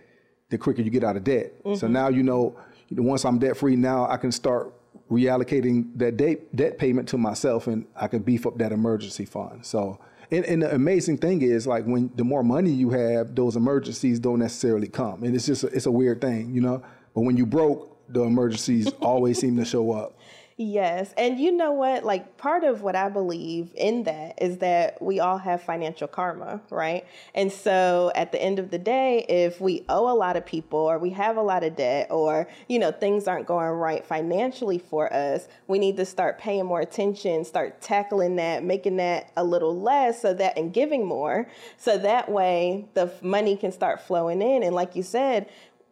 the 0.51 0.59
quicker 0.59 0.83
you 0.83 0.91
get 0.91 1.05
out 1.05 1.17
of 1.17 1.25
debt. 1.25 1.65
Mm-hmm. 1.65 1.77
So 1.77 1.89
now 1.89 2.09
you 2.09 2.23
know 2.23 2.57
once 2.91 3.25
I'm 3.25 3.39
debt 3.39 3.57
free, 3.57 3.77
now 3.77 4.09
I 4.09 4.17
can 4.19 4.33
start 4.33 4.73
reallocating 5.11 5.91
that 5.97 6.17
debt 6.17 6.55
debt 6.55 6.79
payment 6.79 7.09
to 7.09 7.19
myself 7.19 7.67
and 7.67 7.87
I 7.97 8.09
can 8.09 8.21
beef 8.21 8.47
up 8.47 8.59
that 8.59 8.73
emergency 8.73 9.25
fund. 9.25 9.65
So 9.65 9.99
and, 10.31 10.45
and, 10.45 10.63
the 10.63 10.75
amazing 10.75 11.19
thing 11.19 11.43
is, 11.43 11.67
like, 11.67 11.85
when 11.85 12.11
the 12.15 12.25
more 12.25 12.43
money 12.43 12.71
you 12.71 12.91
have, 12.91 13.35
those 13.35 13.57
emergencies 13.57 14.19
don't 14.19 14.39
necessarily 14.39 14.89
come, 14.89 15.23
and 15.23 15.35
it's 15.35 15.47
just 15.47 15.65
a, 15.65 15.69
it's 15.69 15.87
a 15.87 15.91
weird 15.91 16.21
thing, 16.21 16.55
you 16.55 16.61
know. 16.61 16.83
But 17.15 17.23
when 17.23 17.37
you 17.37 17.47
broke, 17.47 17.97
the 18.09 18.23
emergencies 18.23 18.89
always 19.01 19.39
seem 19.39 19.57
to 19.57 19.65
show 19.65 19.93
up. 19.93 20.19
Yes. 20.61 21.15
And 21.17 21.39
you 21.39 21.53
know 21.53 21.71
what? 21.71 22.03
Like, 22.03 22.37
part 22.37 22.65
of 22.65 22.83
what 22.83 22.97
I 22.97 23.09
believe 23.09 23.71
in 23.77 24.03
that 24.03 24.43
is 24.43 24.59
that 24.59 25.01
we 25.01 25.21
all 25.21 25.39
have 25.39 25.63
financial 25.63 26.09
karma, 26.09 26.61
right? 26.69 27.07
And 27.33 27.53
so 27.53 28.11
at 28.17 28.33
the 28.33 28.43
end 28.43 28.59
of 28.59 28.73
the 28.73 28.79
day, 28.79 29.25
if 29.29 29.61
we 29.61 29.85
owe 29.89 30.13
a 30.13 30.19
lot 30.19 30.37
of 30.37 30.45
people 30.45 30.81
or 30.81 30.99
we 30.99 31.11
have 31.11 31.37
a 31.37 31.43
lot 31.43 31.63
of 31.63 31.77
debt 31.77 32.09
or, 32.11 32.49
you 32.69 32.81
know, 32.81 32.91
things 32.91 33.29
aren't 33.29 33.47
going 33.47 33.69
right 33.69 34.05
financially 34.05 34.81
for 34.81 35.13
us, 35.15 35.47
we 35.69 35.79
need 35.79 35.97
to 35.97 36.05
start 36.05 36.41
paying 36.41 36.67
more 36.67 36.81
attention, 36.81 37.45
start 37.45 37.81
tackling 37.81 38.35
that, 38.35 38.65
making 38.65 38.97
that 38.97 39.31
a 39.37 39.45
little 39.45 39.81
less 39.81 40.21
so 40.21 40.35
that 40.35 40.59
and 40.59 40.75
giving 40.75 41.07
more 41.07 41.49
so 41.77 41.97
that 41.99 42.29
way 42.29 42.89
the 42.95 43.13
money 43.23 43.57
can 43.57 43.71
start 43.71 44.01
flowing 44.01 44.43
in. 44.43 44.65
And 44.65 44.75
like 44.75 44.97
you 44.97 45.05
said, 45.05 45.49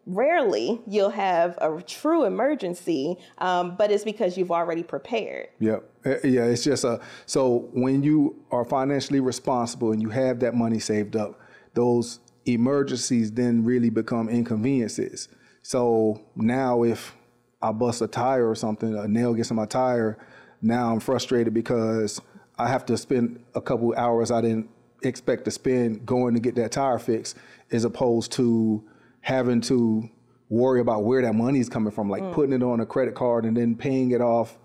rarely 0.06 0.80
you'll 0.86 1.10
have 1.10 1.58
a 1.60 1.82
true 1.82 2.24
emergency, 2.24 3.16
um, 3.38 3.76
but 3.76 3.90
it's 3.90 4.04
because 4.04 4.38
you've 4.38 4.52
already 4.52 4.82
prepared. 4.82 5.48
Yep. 5.58 5.90
Uh, 6.04 6.10
yeah, 6.24 6.44
it's 6.44 6.64
just 6.64 6.84
a 6.84 7.00
so 7.26 7.68
when 7.72 8.02
you 8.02 8.36
are 8.50 8.64
financially 8.64 9.20
responsible 9.20 9.92
and 9.92 10.00
you 10.00 10.08
have 10.10 10.40
that 10.40 10.54
money 10.54 10.78
saved 10.78 11.16
up, 11.16 11.40
those 11.74 12.20
emergencies 12.46 13.32
then 13.32 13.64
really 13.64 13.90
become 13.90 14.28
inconveniences. 14.28 15.28
So 15.62 16.22
now 16.36 16.84
if 16.84 17.14
I 17.60 17.72
bust 17.72 18.00
a 18.00 18.06
tire 18.06 18.48
or 18.48 18.54
something, 18.54 18.96
a 18.96 19.08
nail 19.08 19.34
gets 19.34 19.50
in 19.50 19.56
my 19.56 19.66
tire, 19.66 20.16
now 20.62 20.92
I'm 20.92 21.00
frustrated 21.00 21.52
because 21.52 22.20
I 22.58 22.68
have 22.68 22.86
to 22.86 22.96
spend 22.96 23.44
a 23.54 23.60
couple 23.60 23.92
hours 23.96 24.30
I 24.30 24.40
didn't 24.40 24.70
expect 25.02 25.44
to 25.44 25.50
spend 25.50 26.06
going 26.06 26.34
to 26.34 26.40
get 26.40 26.54
that 26.54 26.72
tire 26.72 26.98
fixed 26.98 27.36
as 27.70 27.84
opposed 27.84 28.32
to 28.32 28.84
having 29.26 29.60
to 29.60 30.08
worry 30.48 30.80
about 30.80 31.02
where 31.02 31.20
that 31.20 31.34
money 31.34 31.58
is 31.58 31.68
coming 31.68 31.90
from, 31.90 32.08
like 32.08 32.22
mm. 32.22 32.32
putting 32.32 32.52
it 32.52 32.62
on 32.62 32.78
a 32.78 32.86
credit 32.86 33.16
card 33.16 33.44
and 33.44 33.56
then 33.56 33.74
paying 33.74 34.12
it 34.12 34.20
off 34.20 34.56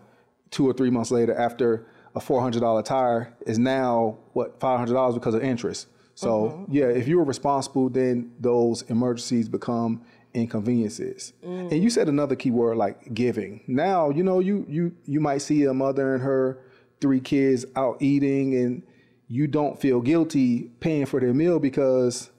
two 0.51 0.69
or 0.69 0.73
three 0.73 0.91
months 0.91 1.09
later 1.09 1.33
after 1.35 1.87
a 2.13 2.19
$400 2.19 2.85
tire 2.85 3.35
is 3.47 3.57
now 3.57 4.19
what 4.33 4.59
$500 4.59 5.15
because 5.15 5.33
of 5.33 5.41
interest. 5.41 5.87
So 6.13 6.29
mm-hmm. 6.43 6.71
yeah, 6.71 6.85
if 6.85 7.07
you're 7.07 7.23
responsible, 7.23 7.89
then 7.89 8.33
those 8.39 8.83
emergencies 8.83 9.49
become 9.49 10.03
inconveniences. 10.35 11.33
Mm. 11.43 11.71
And 11.71 11.83
you 11.83 11.89
said 11.89 12.07
another 12.07 12.35
key 12.35 12.51
word 12.51 12.77
like 12.77 13.15
giving. 13.15 13.63
Now, 13.65 14.11
you 14.11 14.21
know, 14.21 14.37
you 14.37 14.63
you 14.69 14.95
you 15.07 15.19
might 15.19 15.39
see 15.39 15.63
a 15.63 15.73
mother 15.73 16.13
and 16.13 16.21
her 16.21 16.59
three 16.99 17.19
kids 17.19 17.65
out 17.75 17.97
eating 17.99 18.55
and 18.55 18.83
you 19.27 19.47
don't 19.47 19.81
feel 19.81 20.01
guilty 20.01 20.69
paying 20.81 21.07
for 21.07 21.19
their 21.19 21.33
meal 21.33 21.57
because 21.57 22.29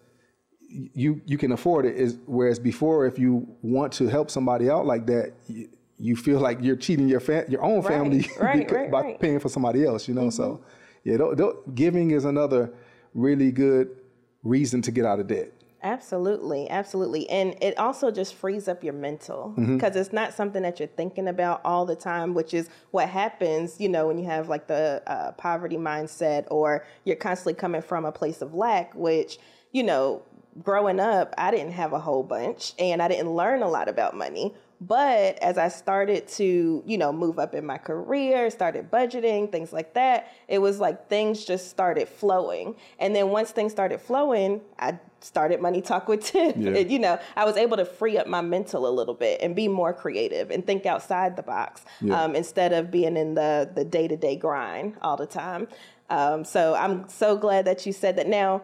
you 0.94 1.20
you 1.26 1.38
can 1.38 1.52
afford 1.52 1.84
it 1.84 1.96
is 1.96 2.18
whereas 2.26 2.58
before 2.58 3.06
if 3.06 3.18
you 3.18 3.46
want 3.62 3.92
to 3.92 4.06
help 4.06 4.30
somebody 4.30 4.70
out 4.70 4.86
like 4.86 5.06
that 5.06 5.32
you, 5.46 5.68
you 5.98 6.16
feel 6.16 6.40
like 6.40 6.58
you're 6.60 6.76
cheating 6.76 7.08
your 7.08 7.20
fa- 7.20 7.44
your 7.48 7.62
own 7.62 7.82
family 7.82 8.26
right, 8.40 8.70
right, 8.70 8.90
by 8.90 9.12
paying 9.20 9.38
for 9.38 9.48
somebody 9.48 9.84
else 9.84 10.08
you 10.08 10.14
know 10.14 10.22
mm-hmm. 10.22 10.30
so 10.30 10.64
yeah 11.04 11.16
th- 11.16 11.36
th- 11.36 11.54
giving 11.74 12.12
is 12.12 12.24
another 12.24 12.72
really 13.14 13.52
good 13.52 13.90
reason 14.42 14.80
to 14.80 14.90
get 14.90 15.04
out 15.04 15.20
of 15.20 15.26
debt 15.26 15.52
Absolutely, 15.84 16.70
absolutely. 16.70 17.28
And 17.28 17.56
it 17.60 17.76
also 17.76 18.12
just 18.12 18.34
frees 18.34 18.68
up 18.68 18.84
your 18.84 18.92
mental 18.92 19.48
because 19.56 19.90
mm-hmm. 19.90 19.98
it's 19.98 20.12
not 20.12 20.32
something 20.32 20.62
that 20.62 20.78
you're 20.78 20.86
thinking 20.86 21.26
about 21.26 21.60
all 21.64 21.84
the 21.84 21.96
time, 21.96 22.34
which 22.34 22.54
is 22.54 22.68
what 22.92 23.08
happens, 23.08 23.80
you 23.80 23.88
know, 23.88 24.06
when 24.06 24.16
you 24.16 24.24
have 24.26 24.48
like 24.48 24.68
the 24.68 25.02
uh, 25.08 25.32
poverty 25.32 25.76
mindset 25.76 26.46
or 26.52 26.86
you're 27.04 27.16
constantly 27.16 27.54
coming 27.54 27.82
from 27.82 28.04
a 28.04 28.12
place 28.12 28.42
of 28.42 28.54
lack, 28.54 28.94
which, 28.94 29.38
you 29.72 29.82
know, 29.82 30.22
growing 30.62 31.00
up, 31.00 31.34
I 31.38 31.50
didn't 31.50 31.72
have 31.72 31.92
a 31.92 31.98
whole 31.98 32.22
bunch 32.22 32.72
and 32.78 33.00
I 33.00 33.08
didn't 33.08 33.30
learn 33.30 33.62
a 33.62 33.68
lot 33.68 33.88
about 33.88 34.16
money. 34.16 34.54
But 34.80 35.38
as 35.38 35.58
I 35.58 35.68
started 35.68 36.26
to, 36.28 36.82
you 36.84 36.98
know, 36.98 37.12
move 37.12 37.38
up 37.38 37.54
in 37.54 37.64
my 37.64 37.78
career, 37.78 38.50
started 38.50 38.90
budgeting, 38.90 39.52
things 39.52 39.72
like 39.72 39.94
that, 39.94 40.32
it 40.48 40.58
was 40.58 40.80
like 40.80 41.08
things 41.08 41.44
just 41.44 41.70
started 41.70 42.08
flowing. 42.08 42.74
And 42.98 43.14
then 43.14 43.28
once 43.28 43.52
things 43.52 43.70
started 43.70 44.00
flowing, 44.00 44.60
I 44.80 44.98
started 45.20 45.60
Money 45.60 45.82
Talk 45.82 46.08
with 46.08 46.24
Tiff. 46.24 46.56
Yeah. 46.56 46.70
And, 46.70 46.90
you 46.90 46.98
know, 46.98 47.20
I 47.36 47.44
was 47.44 47.56
able 47.56 47.76
to 47.76 47.84
free 47.84 48.18
up 48.18 48.26
my 48.26 48.40
mental 48.40 48.88
a 48.88 48.90
little 48.90 49.14
bit 49.14 49.40
and 49.40 49.54
be 49.54 49.68
more 49.68 49.92
creative 49.92 50.50
and 50.50 50.66
think 50.66 50.84
outside 50.84 51.36
the 51.36 51.44
box 51.44 51.84
yeah. 52.00 52.20
um, 52.20 52.34
instead 52.34 52.72
of 52.72 52.90
being 52.90 53.16
in 53.16 53.34
the 53.34 53.70
the 53.72 53.84
day 53.84 54.08
to 54.08 54.16
day 54.16 54.34
grind 54.34 54.96
all 55.00 55.16
the 55.16 55.26
time. 55.26 55.68
Um, 56.10 56.44
so 56.44 56.74
I'm 56.74 57.08
so 57.08 57.36
glad 57.36 57.66
that 57.66 57.86
you 57.86 57.92
said 57.92 58.16
that. 58.16 58.26
Now, 58.26 58.62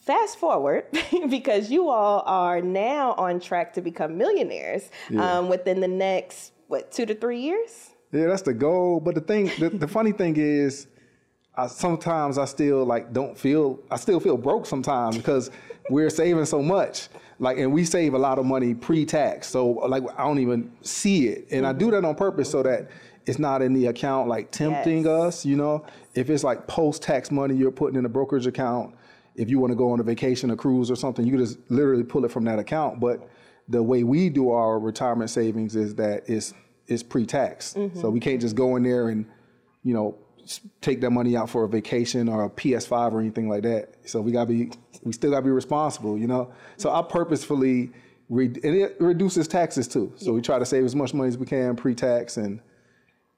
fast 0.00 0.38
forward 0.38 0.84
because 1.30 1.70
you 1.70 1.88
all 1.88 2.22
are 2.26 2.60
now 2.60 3.12
on 3.12 3.40
track 3.40 3.72
to 3.74 3.80
become 3.80 4.16
millionaires 4.16 4.90
yeah. 5.08 5.38
um, 5.38 5.48
within 5.48 5.80
the 5.80 5.88
next 5.88 6.52
what 6.68 6.90
two 6.92 7.06
to 7.06 7.14
three 7.14 7.40
years. 7.40 7.90
Yeah, 8.12 8.26
that's 8.26 8.42
the 8.42 8.54
goal. 8.54 9.00
But 9.00 9.14
the 9.14 9.20
thing, 9.20 9.50
the, 9.58 9.70
the 9.70 9.88
funny 9.88 10.12
thing 10.12 10.36
is. 10.36 10.86
I, 11.56 11.66
sometimes 11.66 12.38
I 12.38 12.44
still 12.44 12.84
like 12.84 13.12
don't 13.12 13.36
feel 13.36 13.80
I 13.90 13.96
still 13.96 14.20
feel 14.20 14.36
broke 14.36 14.66
sometimes 14.66 15.16
because 15.16 15.50
we're 15.90 16.10
saving 16.10 16.44
so 16.46 16.62
much. 16.62 17.08
Like, 17.38 17.58
and 17.58 17.72
we 17.72 17.84
save 17.84 18.14
a 18.14 18.18
lot 18.18 18.38
of 18.38 18.44
money 18.46 18.74
pre-tax. 18.74 19.48
So 19.48 19.68
like, 19.68 20.04
I 20.16 20.24
don't 20.24 20.38
even 20.38 20.70
see 20.82 21.28
it. 21.28 21.48
And 21.50 21.62
mm-hmm. 21.62 21.66
I 21.66 21.72
do 21.72 21.86
mm-hmm. 21.86 22.02
that 22.02 22.08
on 22.08 22.14
purpose 22.14 22.50
so 22.50 22.62
that 22.62 22.88
it's 23.26 23.38
not 23.38 23.62
in 23.62 23.72
the 23.72 23.86
account 23.86 24.28
like 24.28 24.50
tempting 24.50 25.04
yes. 25.04 25.06
us, 25.06 25.46
you 25.46 25.56
know? 25.56 25.84
If 26.14 26.30
it's 26.30 26.44
like 26.44 26.66
post-tax 26.66 27.30
money 27.30 27.54
you're 27.54 27.70
putting 27.70 27.98
in 27.98 28.04
a 28.04 28.08
brokerage 28.08 28.46
account, 28.46 28.94
if 29.40 29.48
you 29.48 29.58
want 29.58 29.70
to 29.70 29.74
go 29.74 29.90
on 29.90 30.00
a 30.00 30.02
vacation, 30.02 30.50
a 30.50 30.56
cruise 30.56 30.90
or 30.90 30.96
something, 30.96 31.26
you 31.26 31.38
just 31.38 31.58
literally 31.70 32.04
pull 32.04 32.26
it 32.26 32.30
from 32.30 32.44
that 32.44 32.58
account. 32.58 33.00
But 33.00 33.26
the 33.68 33.82
way 33.82 34.04
we 34.04 34.28
do 34.28 34.50
our 34.50 34.78
retirement 34.78 35.30
savings 35.30 35.76
is 35.76 35.94
that 35.94 36.28
it's, 36.28 36.52
it's 36.86 37.02
pre-tax. 37.02 37.72
Mm-hmm. 37.72 37.98
So 37.98 38.10
we 38.10 38.20
can't 38.20 38.38
just 38.38 38.54
go 38.54 38.76
in 38.76 38.82
there 38.82 39.08
and, 39.08 39.24
you 39.82 39.94
know, 39.94 40.18
take 40.82 41.00
that 41.00 41.10
money 41.10 41.38
out 41.38 41.48
for 41.48 41.64
a 41.64 41.68
vacation 41.68 42.28
or 42.28 42.44
a 42.44 42.50
PS5 42.50 43.12
or 43.12 43.20
anything 43.20 43.48
like 43.48 43.62
that. 43.62 43.94
So 44.04 44.20
we 44.20 44.30
gotta 44.30 44.46
be, 44.46 44.72
we 45.04 45.12
still 45.14 45.30
gotta 45.30 45.44
be 45.44 45.50
responsible, 45.50 46.18
you 46.18 46.26
know. 46.26 46.52
So 46.76 46.92
I 46.92 47.00
purposefully, 47.00 47.92
re- 48.28 48.46
and 48.46 48.74
it 48.74 48.96
reduces 49.00 49.48
taxes 49.48 49.88
too. 49.88 50.12
So 50.16 50.34
we 50.34 50.42
try 50.42 50.58
to 50.58 50.66
save 50.66 50.84
as 50.84 50.94
much 50.94 51.14
money 51.14 51.28
as 51.28 51.38
we 51.38 51.46
can 51.46 51.76
pre-tax, 51.76 52.36
and 52.36 52.60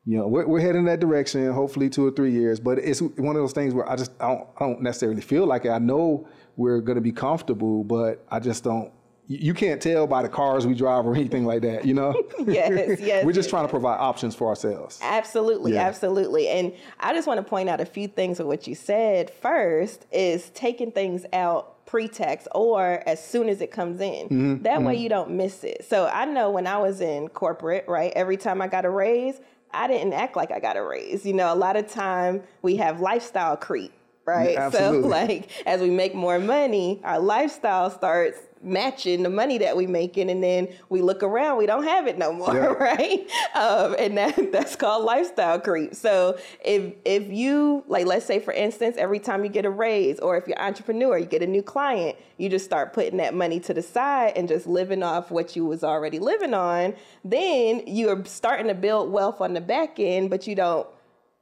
you 0.04 0.18
know 0.18 0.26
we're, 0.26 0.46
we're 0.46 0.60
heading 0.60 0.80
in 0.80 0.84
that 0.86 1.00
direction. 1.00 1.50
Hopefully 1.52 1.88
two 1.88 2.06
or 2.06 2.10
three 2.10 2.32
years, 2.32 2.58
but 2.60 2.78
it's 2.78 3.00
one 3.00 3.36
of 3.36 3.42
those 3.42 3.52
things 3.52 3.74
where 3.74 3.88
I 3.88 3.96
just 3.96 4.12
I 4.20 4.28
don't 4.28 4.48
I 4.56 4.66
don't 4.66 4.82
necessarily 4.82 5.22
feel 5.22 5.46
like 5.46 5.64
it. 5.64 5.70
I 5.70 5.78
know 5.78 6.26
we're 6.56 6.80
gonna 6.80 7.00
be 7.00 7.12
comfortable, 7.12 7.84
but 7.84 8.24
I 8.30 8.40
just 8.40 8.64
don't 8.64 8.92
you 9.28 9.54
can't 9.54 9.80
tell 9.80 10.06
by 10.06 10.22
the 10.22 10.28
cars 10.28 10.66
we 10.66 10.74
drive 10.74 11.06
or 11.06 11.14
anything 11.14 11.44
like 11.46 11.62
that, 11.62 11.86
you 11.86 11.94
know? 11.94 12.12
yes, 12.46 13.00
yes. 13.00 13.24
We're 13.24 13.32
just 13.32 13.48
trying 13.48 13.64
to 13.64 13.68
provide 13.68 13.98
options 13.98 14.34
for 14.34 14.48
ourselves. 14.48 14.98
Absolutely, 15.00 15.74
yeah. 15.74 15.86
absolutely. 15.86 16.48
And 16.48 16.72
I 17.00 17.14
just 17.14 17.26
want 17.26 17.38
to 17.38 17.44
point 17.44 17.68
out 17.68 17.80
a 17.80 17.86
few 17.86 18.08
things 18.08 18.40
of 18.40 18.46
what 18.46 18.66
you 18.66 18.74
said. 18.74 19.30
First 19.30 20.06
is 20.10 20.50
taking 20.50 20.90
things 20.90 21.24
out 21.32 21.86
pre-tax 21.86 22.48
or 22.54 23.02
as 23.06 23.24
soon 23.24 23.48
as 23.48 23.60
it 23.60 23.70
comes 23.70 24.00
in. 24.00 24.24
Mm-hmm. 24.26 24.62
That 24.62 24.76
mm-hmm. 24.76 24.84
way 24.86 24.96
you 24.96 25.08
don't 25.08 25.30
miss 25.30 25.62
it. 25.62 25.86
So 25.88 26.06
I 26.06 26.24
know 26.24 26.50
when 26.50 26.66
I 26.66 26.78
was 26.78 27.00
in 27.00 27.28
corporate, 27.28 27.84
right, 27.86 28.12
every 28.16 28.36
time 28.36 28.60
I 28.60 28.66
got 28.66 28.84
a 28.84 28.90
raise, 28.90 29.40
I 29.74 29.86
didn't 29.88 30.12
act 30.12 30.36
like 30.36 30.50
I 30.50 30.60
got 30.60 30.76
a 30.76 30.82
raise. 30.82 31.24
You 31.24 31.32
know, 31.32 31.52
a 31.52 31.56
lot 31.56 31.76
of 31.76 31.88
time 31.88 32.42
we 32.62 32.76
have 32.76 33.00
lifestyle 33.00 33.56
creep 33.56 33.92
right? 34.24 34.52
Yeah, 34.52 34.70
so 34.70 34.90
like 35.00 35.50
as 35.66 35.80
we 35.80 35.90
make 35.90 36.14
more 36.14 36.38
money, 36.38 37.00
our 37.04 37.18
lifestyle 37.18 37.90
starts 37.90 38.38
matching 38.62 39.22
the 39.22 39.30
money 39.30 39.58
that 39.58 39.76
we 39.76 39.86
making 39.86 40.30
and 40.30 40.42
then 40.42 40.68
we 40.88 41.02
look 41.02 41.22
around 41.22 41.58
we 41.58 41.66
don't 41.66 41.82
have 41.82 42.06
it 42.06 42.16
no 42.16 42.32
more 42.32 42.54
yeah. 42.54 42.66
right 42.80 43.28
um, 43.54 43.96
and 43.98 44.16
that 44.16 44.36
that's 44.52 44.76
called 44.76 45.04
lifestyle 45.04 45.58
creep 45.58 45.94
so 45.94 46.38
if 46.64 46.94
if 47.04 47.28
you 47.28 47.82
like 47.88 48.06
let's 48.06 48.24
say 48.24 48.38
for 48.38 48.52
instance 48.52 48.96
every 48.96 49.18
time 49.18 49.44
you 49.44 49.50
get 49.50 49.64
a 49.64 49.70
raise 49.70 50.18
or 50.20 50.36
if 50.36 50.46
you're 50.46 50.58
an 50.58 50.64
entrepreneur 50.64 51.18
you 51.18 51.26
get 51.26 51.42
a 51.42 51.46
new 51.46 51.62
client 51.62 52.16
you 52.38 52.48
just 52.48 52.64
start 52.64 52.92
putting 52.92 53.16
that 53.16 53.34
money 53.34 53.58
to 53.58 53.74
the 53.74 53.82
side 53.82 54.32
and 54.36 54.48
just 54.48 54.66
living 54.66 55.02
off 55.02 55.30
what 55.30 55.56
you 55.56 55.66
was 55.66 55.82
already 55.82 56.18
living 56.18 56.54
on 56.54 56.94
then 57.24 57.82
you're 57.86 58.24
starting 58.24 58.68
to 58.68 58.74
build 58.74 59.10
wealth 59.10 59.40
on 59.40 59.54
the 59.54 59.60
back 59.60 59.98
end 59.98 60.30
but 60.30 60.46
you 60.46 60.54
don't 60.54 60.86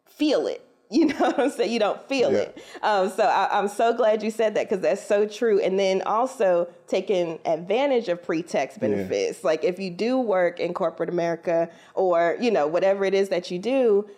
feel 0.06 0.46
it 0.46 0.69
you 0.90 1.06
know 1.06 1.14
what 1.16 1.38
I'm 1.38 1.50
saying? 1.50 1.72
You 1.72 1.78
don't 1.78 2.02
feel 2.08 2.32
yeah. 2.32 2.38
it. 2.38 2.62
Um, 2.82 3.10
so 3.10 3.24
I, 3.24 3.58
am 3.58 3.68
so 3.68 3.94
glad 3.94 4.22
you 4.22 4.30
said 4.30 4.54
that 4.54 4.68
because 4.68 4.82
that's 4.82 5.04
so 5.04 5.26
true. 5.26 5.60
And 5.60 5.78
then 5.78 6.02
also 6.02 6.68
taking 6.88 7.38
advantage 7.44 8.08
of 8.08 8.22
pre-tax 8.22 8.76
benefits. 8.76 9.40
Yeah. 9.40 9.46
Like 9.46 9.64
if 9.64 9.78
you 9.78 9.90
do 9.90 10.18
work 10.18 10.58
in 10.58 10.74
corporate 10.74 11.08
America 11.08 11.70
or, 11.94 12.36
you 12.40 12.50
know, 12.50 12.66
whatever 12.66 13.04
it 13.04 13.14
is 13.14 13.28
that 13.28 13.50
you 13.50 13.58
do, 13.58 14.08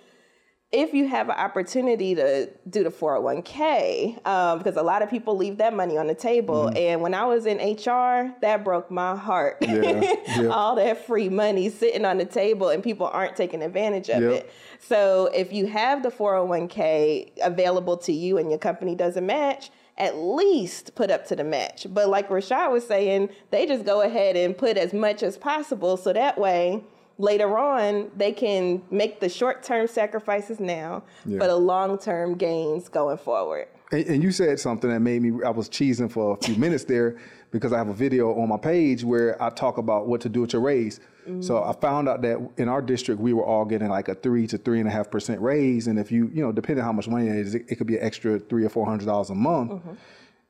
if 0.73 0.95
you 0.95 1.07
have 1.07 1.29
an 1.29 1.37
opportunity 1.37 2.15
to 2.15 2.49
do 2.69 2.83
the 2.83 2.89
401k, 2.89 4.27
um, 4.27 4.57
because 4.57 4.77
a 4.77 4.83
lot 4.83 5.03
of 5.03 5.11
people 5.11 5.37
leave 5.37 5.59
that 5.59 5.75
money 5.75 5.99
on 5.99 6.07
the 6.07 6.15
table. 6.15 6.65
Mm-hmm. 6.65 6.77
And 6.79 7.03
when 7.03 7.13
I 7.13 7.27
was 7.27 7.45
in 7.45 7.59
HR, 7.59 8.35
that 8.41 8.65
broke 8.65 8.91
my 8.91 9.15
heart. 9.15 9.59
Yeah, 9.61 10.15
yeah. 10.41 10.47
All 10.47 10.75
that 10.77 11.07
free 11.07 11.29
money 11.29 11.69
sitting 11.69 12.07
on 12.07 12.17
the 12.17 12.25
table 12.25 12.71
and 12.71 12.83
people 12.83 13.07
aren't 13.07 13.37
taking 13.37 13.63
advantage 13.63 14.09
of 14.09 14.23
yep. 14.23 14.33
it. 14.33 14.53
So 14.81 15.31
if 15.35 15.53
you 15.53 15.67
have 15.67 16.03
the 16.03 16.11
401k 16.11 17.33
available 17.43 17.99
to 17.99 18.13
you 18.13 18.39
and 18.39 18.49
your 18.49 18.59
company 18.59 18.95
doesn't 18.95 19.27
match, 19.27 19.71
at 19.99 20.17
least 20.17 20.95
put 20.95 21.11
up 21.11 21.27
to 21.27 21.37
the 21.37 21.45
match. 21.45 21.87
But 21.91 22.09
like 22.09 22.31
Rashad 22.31 22.73
was 22.73 22.87
saying, 22.87 23.29
they 23.51 23.67
just 23.67 23.85
go 23.85 24.01
ahead 24.01 24.37
and 24.37 24.57
put 24.57 24.79
as 24.79 24.95
much 24.95 25.23
as 25.23 25.37
possible 25.37 25.99
so 25.99 26.15
that 26.15 26.39
way 26.39 26.83
later 27.19 27.59
on 27.59 28.11
they 28.17 28.33
can 28.33 28.83
make 28.91 29.21
the 29.21 29.29
short-term 29.29 29.87
sacrifices 29.87 30.61
now 30.61 31.03
yeah. 31.25 31.39
for 31.39 31.47
the 31.47 31.57
long-term 31.57 32.37
gains 32.37 32.89
going 32.89 33.19
forward. 33.19 33.69
And, 33.91 34.07
and, 34.07 34.23
you 34.23 34.33
said 34.33 34.59
something 34.59 34.89
that 34.91 35.01
made 35.01 35.23
me 35.23 35.45
I 35.45 35.51
was 35.51 35.69
cheesing 35.69 36.11
for 36.11 36.37
a 36.41 36.45
few 36.45 36.57
minutes 36.57 36.85
there 36.85 37.19
because 37.51 37.73
I 37.73 37.79
have 37.79 37.89
a 37.89 37.95
video 37.95 38.33
on 38.41 38.49
my 38.49 38.57
page 38.57 39.05
where 39.05 39.41
I 39.41 39.51
talk 39.51 39.77
about 39.77 40.07
what 40.07 40.23
to 40.23 40.29
do 40.31 40.41
with 40.41 40.55
your 40.55 40.63
raise. 40.63 40.99
Mm-hmm. 41.29 41.43
So 41.43 41.63
I 41.63 41.73
found 41.75 42.09
out 42.09 42.23
that 42.23 42.39
in 42.57 42.69
our 42.69 42.83
district 42.83 43.21
we 43.21 43.33
were 43.33 43.45
all 43.45 43.65
getting 43.65 43.89
like 43.89 44.09
a 44.09 44.15
three 44.15 44.47
to 44.49 44.59
three 44.59 44.81
and 44.81 44.89
a 44.89 44.91
half 44.91 45.11
percent 45.11 45.41
raise, 45.41 45.87
and 45.87 45.99
if 45.99 46.11
you 46.11 46.31
you 46.35 46.43
know 46.43 46.51
depending 46.51 46.81
on 46.81 46.87
how 46.87 46.93
much 46.93 47.07
money 47.07 47.29
it 47.29 47.37
is, 47.37 47.55
it, 47.55 47.67
it 47.69 47.77
could 47.77 47.87
be 47.87 47.97
an 47.97 48.03
extra 48.03 48.39
three 48.41 48.65
or 48.65 48.71
four 48.71 48.87
hundred 48.87 49.05
dollars 49.05 49.31
a 49.31 49.35
month. 49.35 49.73
Mm-hmm. 49.73 49.93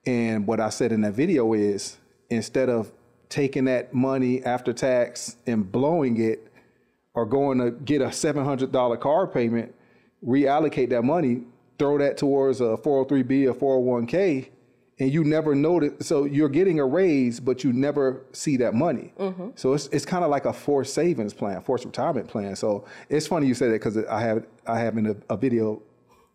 And 0.06 0.46
what 0.46 0.60
I 0.60 0.70
said 0.70 0.92
in 0.92 1.02
that 1.02 1.12
video 1.12 1.52
is 1.52 1.98
instead 2.30 2.68
of 2.68 2.92
taking 3.28 3.64
that 3.64 3.92
money 3.92 4.44
after 4.44 4.72
tax 4.72 5.36
and 5.46 5.70
blowing 5.70 6.20
it, 6.20 6.51
or 7.14 7.26
going 7.26 7.58
to 7.58 7.70
get 7.70 8.00
a 8.00 8.12
seven 8.12 8.44
hundred 8.44 8.72
dollar 8.72 8.96
car 8.96 9.26
payment, 9.26 9.74
reallocate 10.24 10.90
that 10.90 11.02
money, 11.02 11.42
throw 11.78 11.98
that 11.98 12.16
towards 12.16 12.60
a 12.60 12.76
403B 12.76 13.50
or 13.50 13.54
four 13.54 13.74
hundred 13.74 13.88
oh 13.88 13.92
one 13.92 14.06
k 14.06 14.50
and 15.02 15.12
you 15.12 15.24
never 15.24 15.54
notice. 15.54 16.06
So 16.06 16.24
you're 16.24 16.48
getting 16.48 16.78
a 16.78 16.86
raise, 16.86 17.40
but 17.40 17.64
you 17.64 17.72
never 17.72 18.24
see 18.32 18.56
that 18.58 18.74
money. 18.74 19.12
Mm-hmm. 19.18 19.48
So 19.56 19.72
it's 19.72 19.86
it's 19.88 20.04
kind 20.04 20.24
of 20.24 20.30
like 20.30 20.44
a 20.44 20.52
forced 20.52 20.94
savings 20.94 21.34
plan, 21.34 21.60
forced 21.62 21.84
retirement 21.84 22.28
plan. 22.28 22.54
So 22.56 22.84
it's 23.08 23.26
funny 23.26 23.46
you 23.46 23.54
say 23.54 23.66
that 23.66 23.72
because 23.74 23.96
I 23.96 24.20
have 24.20 24.46
I 24.66 24.78
have 24.78 24.96
in 24.96 25.06
a, 25.06 25.16
a, 25.28 25.36
video 25.36 25.82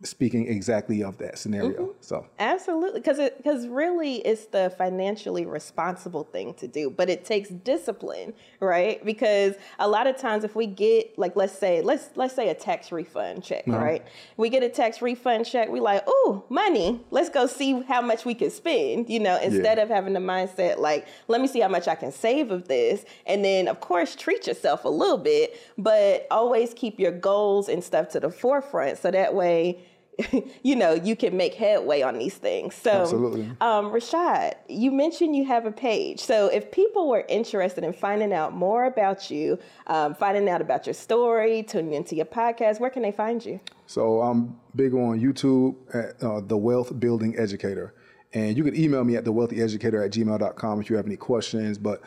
speaking 0.03 0.47
exactly 0.47 1.03
of 1.03 1.17
that 1.17 1.39
scenario. 1.39 1.71
Mm-hmm. 1.71 1.91
So 2.01 2.27
Absolutely, 2.37 2.99
because 2.99 3.17
it 3.17 3.37
because 3.37 3.67
really 3.67 4.17
it's 4.17 4.45
the 4.45 4.71
financially 4.77 5.45
responsible 5.45 6.23
thing 6.23 6.53
to 6.55 6.67
do, 6.67 6.91
but 6.91 7.09
it 7.09 7.25
takes 7.25 7.49
discipline, 7.49 8.33
right? 8.59 9.03
Because 9.03 9.55
a 9.79 9.87
lot 9.87 10.05
of 10.05 10.15
times 10.17 10.43
if 10.43 10.55
we 10.55 10.67
get 10.67 11.17
like 11.17 11.35
let's 11.35 11.57
say 11.57 11.81
let's 11.81 12.09
let's 12.15 12.35
say 12.35 12.49
a 12.49 12.53
tax 12.53 12.91
refund 12.91 13.43
check, 13.43 13.65
right? 13.65 14.05
We 14.37 14.49
get 14.49 14.61
a 14.61 14.69
tax 14.69 15.01
refund 15.01 15.47
check, 15.47 15.69
we 15.69 15.79
like, 15.79 16.03
oh, 16.05 16.45
money, 16.49 17.03
let's 17.09 17.29
go 17.29 17.47
see 17.47 17.81
how 17.81 18.01
much 18.01 18.23
we 18.23 18.35
can 18.35 18.51
spend, 18.51 19.09
you 19.09 19.19
know, 19.19 19.39
instead 19.41 19.79
of 19.79 19.89
having 19.89 20.13
the 20.13 20.19
mindset 20.19 20.77
like, 20.77 21.07
let 21.27 21.41
me 21.41 21.47
see 21.47 21.59
how 21.59 21.69
much 21.69 21.87
I 21.87 21.95
can 21.95 22.11
save 22.11 22.51
of 22.51 22.67
this, 22.67 23.03
and 23.25 23.43
then 23.43 23.67
of 23.67 23.79
course 23.79 24.15
treat 24.15 24.45
yourself 24.45 24.85
a 24.85 24.89
little 24.89 25.17
bit, 25.17 25.59
but 25.75 26.27
always 26.29 26.73
keep 26.75 26.99
your 26.99 27.11
goals 27.11 27.67
and 27.67 27.83
stuff 27.83 28.09
to 28.09 28.19
the 28.19 28.29
forefront, 28.29 28.99
so 28.99 29.09
that 29.09 29.33
way 29.33 29.79
you 30.63 30.75
know, 30.75 30.93
you 30.93 31.15
can 31.15 31.37
make 31.37 31.53
headway 31.53 32.01
on 32.01 32.17
these 32.17 32.35
things. 32.35 32.75
So, 32.75 32.91
Absolutely. 32.91 33.43
Um, 33.61 33.91
Rashad, 33.91 34.55
you 34.67 34.91
mentioned 34.91 35.35
you 35.35 35.45
have 35.45 35.65
a 35.65 35.71
page. 35.71 36.19
So, 36.21 36.47
if 36.47 36.71
people 36.71 37.07
were 37.07 37.25
interested 37.29 37.83
in 37.83 37.93
finding 37.93 38.33
out 38.33 38.53
more 38.53 38.85
about 38.85 39.29
you, 39.29 39.59
um, 39.87 40.15
finding 40.15 40.49
out 40.49 40.61
about 40.61 40.87
your 40.87 40.93
story, 40.93 41.63
tuning 41.63 41.93
into 41.93 42.15
your 42.15 42.25
podcast, 42.25 42.79
where 42.79 42.89
can 42.89 43.03
they 43.03 43.11
find 43.11 43.45
you? 43.45 43.59
So 43.87 44.21
I'm 44.21 44.59
big 44.75 44.93
on 44.93 45.19
YouTube 45.19 45.75
at 45.93 46.21
uh, 46.21 46.41
The 46.41 46.57
Wealth 46.57 46.99
Building 46.99 47.37
Educator. 47.37 47.93
And 48.33 48.57
you 48.57 48.63
can 48.63 48.75
email 48.75 49.03
me 49.03 49.15
at 49.15 49.23
thewealthyeducator 49.23 50.05
at 50.05 50.11
gmail.com 50.11 50.81
if 50.81 50.89
you 50.89 50.97
have 50.97 51.05
any 51.05 51.15
questions. 51.15 51.77
But, 51.77 52.01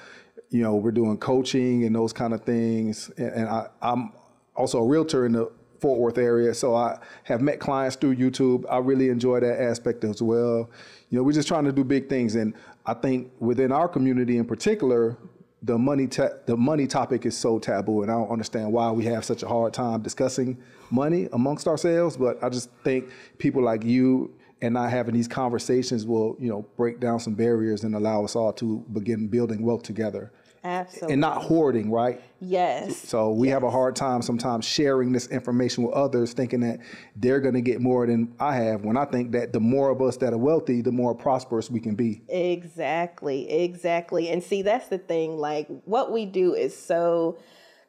you 0.50 0.62
know, 0.62 0.76
we're 0.76 0.92
doing 0.92 1.16
coaching 1.16 1.84
and 1.84 1.96
those 1.96 2.12
kind 2.12 2.34
of 2.34 2.44
things. 2.44 3.10
And, 3.16 3.30
and 3.30 3.48
I, 3.48 3.68
I'm 3.80 4.12
also 4.54 4.78
a 4.78 4.86
realtor 4.86 5.24
in 5.24 5.32
the 5.32 5.50
Fort 5.80 5.98
Worth 5.98 6.18
area. 6.18 6.54
So 6.54 6.74
I 6.74 6.98
have 7.24 7.40
met 7.40 7.58
clients 7.58 7.96
through 7.96 8.16
YouTube. 8.16 8.64
I 8.70 8.78
really 8.78 9.08
enjoy 9.08 9.40
that 9.40 9.60
aspect 9.60 10.04
as 10.04 10.20
well. 10.22 10.70
You 11.08 11.18
know, 11.18 11.22
we're 11.22 11.32
just 11.32 11.48
trying 11.48 11.64
to 11.64 11.72
do 11.72 11.84
big 11.84 12.08
things. 12.08 12.34
And 12.34 12.54
I 12.86 12.94
think 12.94 13.30
within 13.40 13.72
our 13.72 13.88
community 13.88 14.36
in 14.36 14.44
particular, 14.44 15.16
the 15.62 15.76
money 15.76 16.06
ta- 16.06 16.36
the 16.46 16.56
money 16.56 16.86
topic 16.86 17.26
is 17.26 17.36
so 17.36 17.58
taboo, 17.58 18.02
and 18.02 18.10
I 18.10 18.14
don't 18.14 18.30
understand 18.30 18.72
why 18.72 18.90
we 18.90 19.04
have 19.04 19.24
such 19.24 19.42
a 19.42 19.48
hard 19.48 19.74
time 19.74 20.00
discussing 20.00 20.56
money 20.90 21.28
amongst 21.32 21.68
ourselves. 21.68 22.16
But 22.16 22.42
I 22.42 22.48
just 22.48 22.70
think 22.82 23.10
people 23.38 23.62
like 23.62 23.84
you 23.84 24.34
and 24.62 24.76
I 24.78 24.88
having 24.88 25.14
these 25.14 25.28
conversations 25.28 26.06
will, 26.06 26.36
you 26.38 26.48
know, 26.48 26.66
break 26.76 27.00
down 27.00 27.20
some 27.20 27.34
barriers 27.34 27.84
and 27.84 27.94
allow 27.94 28.24
us 28.24 28.36
all 28.36 28.52
to 28.54 28.84
begin 28.92 29.28
building 29.28 29.62
wealth 29.62 29.82
together 29.82 30.32
Absolutely. 30.62 31.12
and 31.14 31.20
not 31.20 31.42
hoarding, 31.42 31.90
right? 31.90 32.20
yes. 32.40 32.96
So 32.96 33.30
we 33.32 33.48
have 33.48 33.62
a 33.62 33.70
hard 33.70 33.96
time 33.96 34.22
sometimes 34.22 34.64
sharing 34.66 35.12
this 35.12 35.26
information 35.28 35.84
with 35.84 35.94
others, 35.94 36.32
thinking 36.32 36.60
that 36.60 36.80
they're 37.16 37.40
going 37.40 37.54
to 37.54 37.60
get 37.62 37.80
more 37.80 38.06
than 38.06 38.34
I 38.38 38.56
have. 38.56 38.82
When 38.84 38.96
I 38.96 39.04
think 39.06 39.32
that 39.32 39.52
the 39.52 39.60
more 39.60 39.90
of 39.90 40.00
us 40.02 40.16
that 40.18 40.32
are 40.32 40.38
wealthy, 40.38 40.80
the 40.82 40.92
more 40.92 41.14
prosperous 41.14 41.70
we 41.70 41.80
can 41.80 41.94
be. 41.94 42.22
Exactly, 42.28 43.50
exactly. 43.50 44.28
And 44.28 44.42
see, 44.42 44.62
that's 44.62 44.88
the 44.88 44.98
thing. 44.98 45.38
Like, 45.38 45.68
what 45.84 46.12
we 46.12 46.26
do 46.26 46.54
is 46.54 46.76
so 46.76 47.38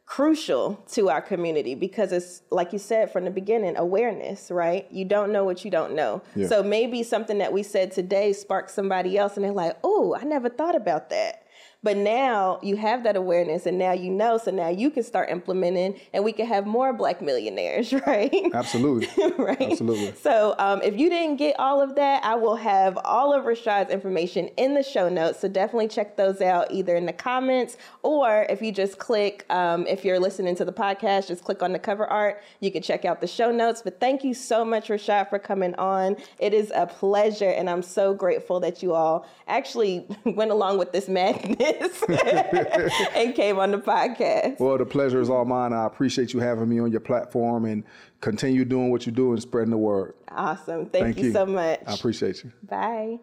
crucial 0.04 0.74
to 0.90 1.08
our 1.08 1.22
community 1.22 1.74
because 1.74 2.12
it's 2.12 2.42
like 2.50 2.72
you 2.72 2.78
said 2.78 3.10
from 3.10 3.24
the 3.24 3.30
beginning 3.30 3.76
awareness 3.76 4.50
right 4.50 4.86
you 4.90 5.04
don't 5.06 5.32
know 5.32 5.44
what 5.44 5.64
you 5.64 5.70
don't 5.70 5.94
know 5.94 6.20
Yeah. 6.34 6.48
so 6.48 6.62
maybe 6.62 7.02
something 7.04 7.38
that 7.38 7.52
we 7.52 7.62
said 7.62 7.92
today 7.92 8.32
sparks 8.34 8.74
somebody 8.74 9.16
else 9.16 9.36
and 9.36 9.44
they're 9.44 9.52
like 9.52 9.78
oh 9.84 10.14
i 10.20 10.24
never 10.24 10.50
thought 10.50 10.74
about 10.74 11.08
that 11.10 11.46
but 11.82 11.96
now 11.96 12.58
you 12.62 12.76
have 12.76 13.02
that 13.04 13.16
awareness 13.16 13.66
and 13.66 13.78
now 13.78 13.92
you 13.92 14.10
know 14.10 14.38
so 14.38 14.50
now 14.50 14.68
you 14.68 14.90
can 14.90 15.02
start 15.02 15.30
implementing 15.30 15.98
and 16.12 16.24
we 16.24 16.32
can 16.32 16.46
have 16.46 16.66
more 16.66 16.92
black 16.92 17.20
millionaires 17.20 17.92
right 18.06 18.50
Absolutely. 18.54 19.08
right? 19.38 19.60
Absolutely. 19.60 20.14
So 20.20 20.54
um, 20.58 20.80
if 20.82 20.96
you 20.96 21.08
didn't 21.08 21.36
get 21.36 21.58
all 21.58 21.80
of 21.80 21.94
that, 21.96 22.24
I 22.24 22.34
will 22.34 22.56
have 22.56 22.98
all 23.04 23.34
of 23.34 23.44
Rashad's 23.44 23.90
information 23.90 24.48
in 24.56 24.74
the 24.74 24.82
show 24.82 25.08
notes. 25.08 25.40
So 25.40 25.48
definitely 25.48 25.88
check 25.88 26.16
those 26.16 26.40
out 26.40 26.68
either 26.70 26.96
in 26.96 27.06
the 27.06 27.12
comments 27.12 27.76
or 28.02 28.46
if 28.48 28.62
you 28.62 28.72
just 28.72 28.98
click, 28.98 29.44
um, 29.50 29.86
if 29.86 30.04
you're 30.04 30.20
listening 30.20 30.54
to 30.56 30.64
the 30.64 30.72
podcast, 30.72 31.28
just 31.28 31.44
click 31.44 31.62
on 31.62 31.72
the 31.72 31.78
cover 31.78 32.06
art. 32.06 32.42
You 32.60 32.70
can 32.70 32.82
check 32.82 33.04
out 33.04 33.20
the 33.20 33.26
show 33.26 33.50
notes. 33.50 33.82
But 33.82 34.00
thank 34.00 34.24
you 34.24 34.34
so 34.34 34.64
much, 34.64 34.88
Rashad, 34.88 35.30
for 35.30 35.38
coming 35.38 35.74
on. 35.76 36.16
It 36.38 36.54
is 36.54 36.72
a 36.74 36.86
pleasure, 36.86 37.50
and 37.50 37.68
I'm 37.68 37.82
so 37.82 38.14
grateful 38.14 38.60
that 38.60 38.82
you 38.82 38.94
all 38.94 39.26
actually 39.48 40.06
went 40.24 40.50
along 40.50 40.78
with 40.78 40.92
this 40.92 41.08
madness 41.08 41.71
and 43.14 43.34
came 43.34 43.58
on 43.58 43.70
the 43.70 43.78
podcast. 43.78 44.60
Well, 44.60 44.78
the 44.78 44.86
pleasure 44.86 45.20
is 45.20 45.30
all 45.30 45.44
mine. 45.44 45.72
I 45.72 45.86
appreciate 45.86 46.32
you 46.32 46.40
having 46.40 46.68
me 46.68 46.80
on 46.80 46.90
your 46.90 47.00
platform 47.00 47.64
and 47.64 47.84
continue 48.20 48.64
doing 48.64 48.90
what 48.90 49.06
you 49.06 49.12
do 49.12 49.32
and 49.32 49.40
spreading 49.40 49.70
the 49.70 49.78
word. 49.78 50.14
Awesome. 50.28 50.86
Thank, 50.86 51.04
Thank 51.04 51.18
you, 51.18 51.26
you. 51.26 51.32
so 51.32 51.46
much. 51.46 51.80
I 51.86 51.94
appreciate 51.94 52.44
you. 52.44 52.52
Bye. 52.68 53.18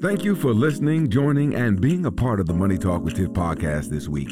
Thank 0.00 0.24
you 0.24 0.34
for 0.34 0.54
listening, 0.54 1.10
joining, 1.10 1.54
and 1.54 1.78
being 1.78 2.06
a 2.06 2.10
part 2.10 2.40
of 2.40 2.46
the 2.46 2.54
Money 2.54 2.78
Talk 2.78 3.02
with 3.02 3.16
Tiff 3.16 3.28
podcast 3.28 3.90
this 3.90 4.08
week. 4.08 4.30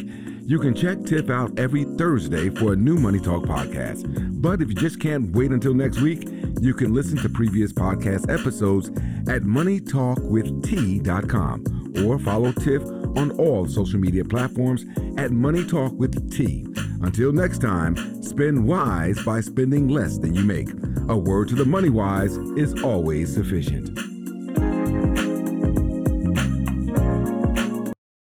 You 0.49 0.59
can 0.59 0.75
check 0.75 1.05
Tiff 1.05 1.29
out 1.29 1.59
every 1.59 1.85
Thursday 1.85 2.49
for 2.49 2.73
a 2.73 2.77
new 2.77 2.97
Money 2.97 3.21
Talk 3.21 3.45
podcast. 3.45 4.41
But 4.41 4.62
if 4.62 4.69
you 4.69 4.75
just 4.75 4.99
can't 4.99 5.31
wait 5.37 5.51
until 5.51 5.75
next 5.75 6.01
week, 6.01 6.27
you 6.62 6.73
can 6.73 6.95
listen 6.95 7.19
to 7.19 7.29
previous 7.29 7.71
podcast 7.71 8.33
episodes 8.33 8.88
at 9.29 9.43
moneytalkwitht.com 9.43 11.78
or 12.05 12.19
follow 12.19 12.53
Tiff 12.53 12.83
on 13.17 13.33
all 13.39 13.67
social 13.67 13.99
media 13.99 14.25
platforms 14.25 14.85
at 15.17 15.31
Money 15.31 15.65
Talk 15.65 15.93
with 15.93 16.33
T. 16.33 16.67
Until 17.03 17.33
next 17.33 17.59
time, 17.59 18.23
spend 18.23 18.67
wise 18.67 19.23
by 19.25 19.41
spending 19.41 19.89
less 19.89 20.19
than 20.19 20.35
you 20.35 20.45
make. 20.45 20.69
A 21.09 21.17
word 21.17 21.49
to 21.49 21.55
the 21.55 21.65
money 21.65 21.91
wise 21.91 22.37
is 22.57 22.83
always 22.83 23.33
sufficient. 23.33 24.08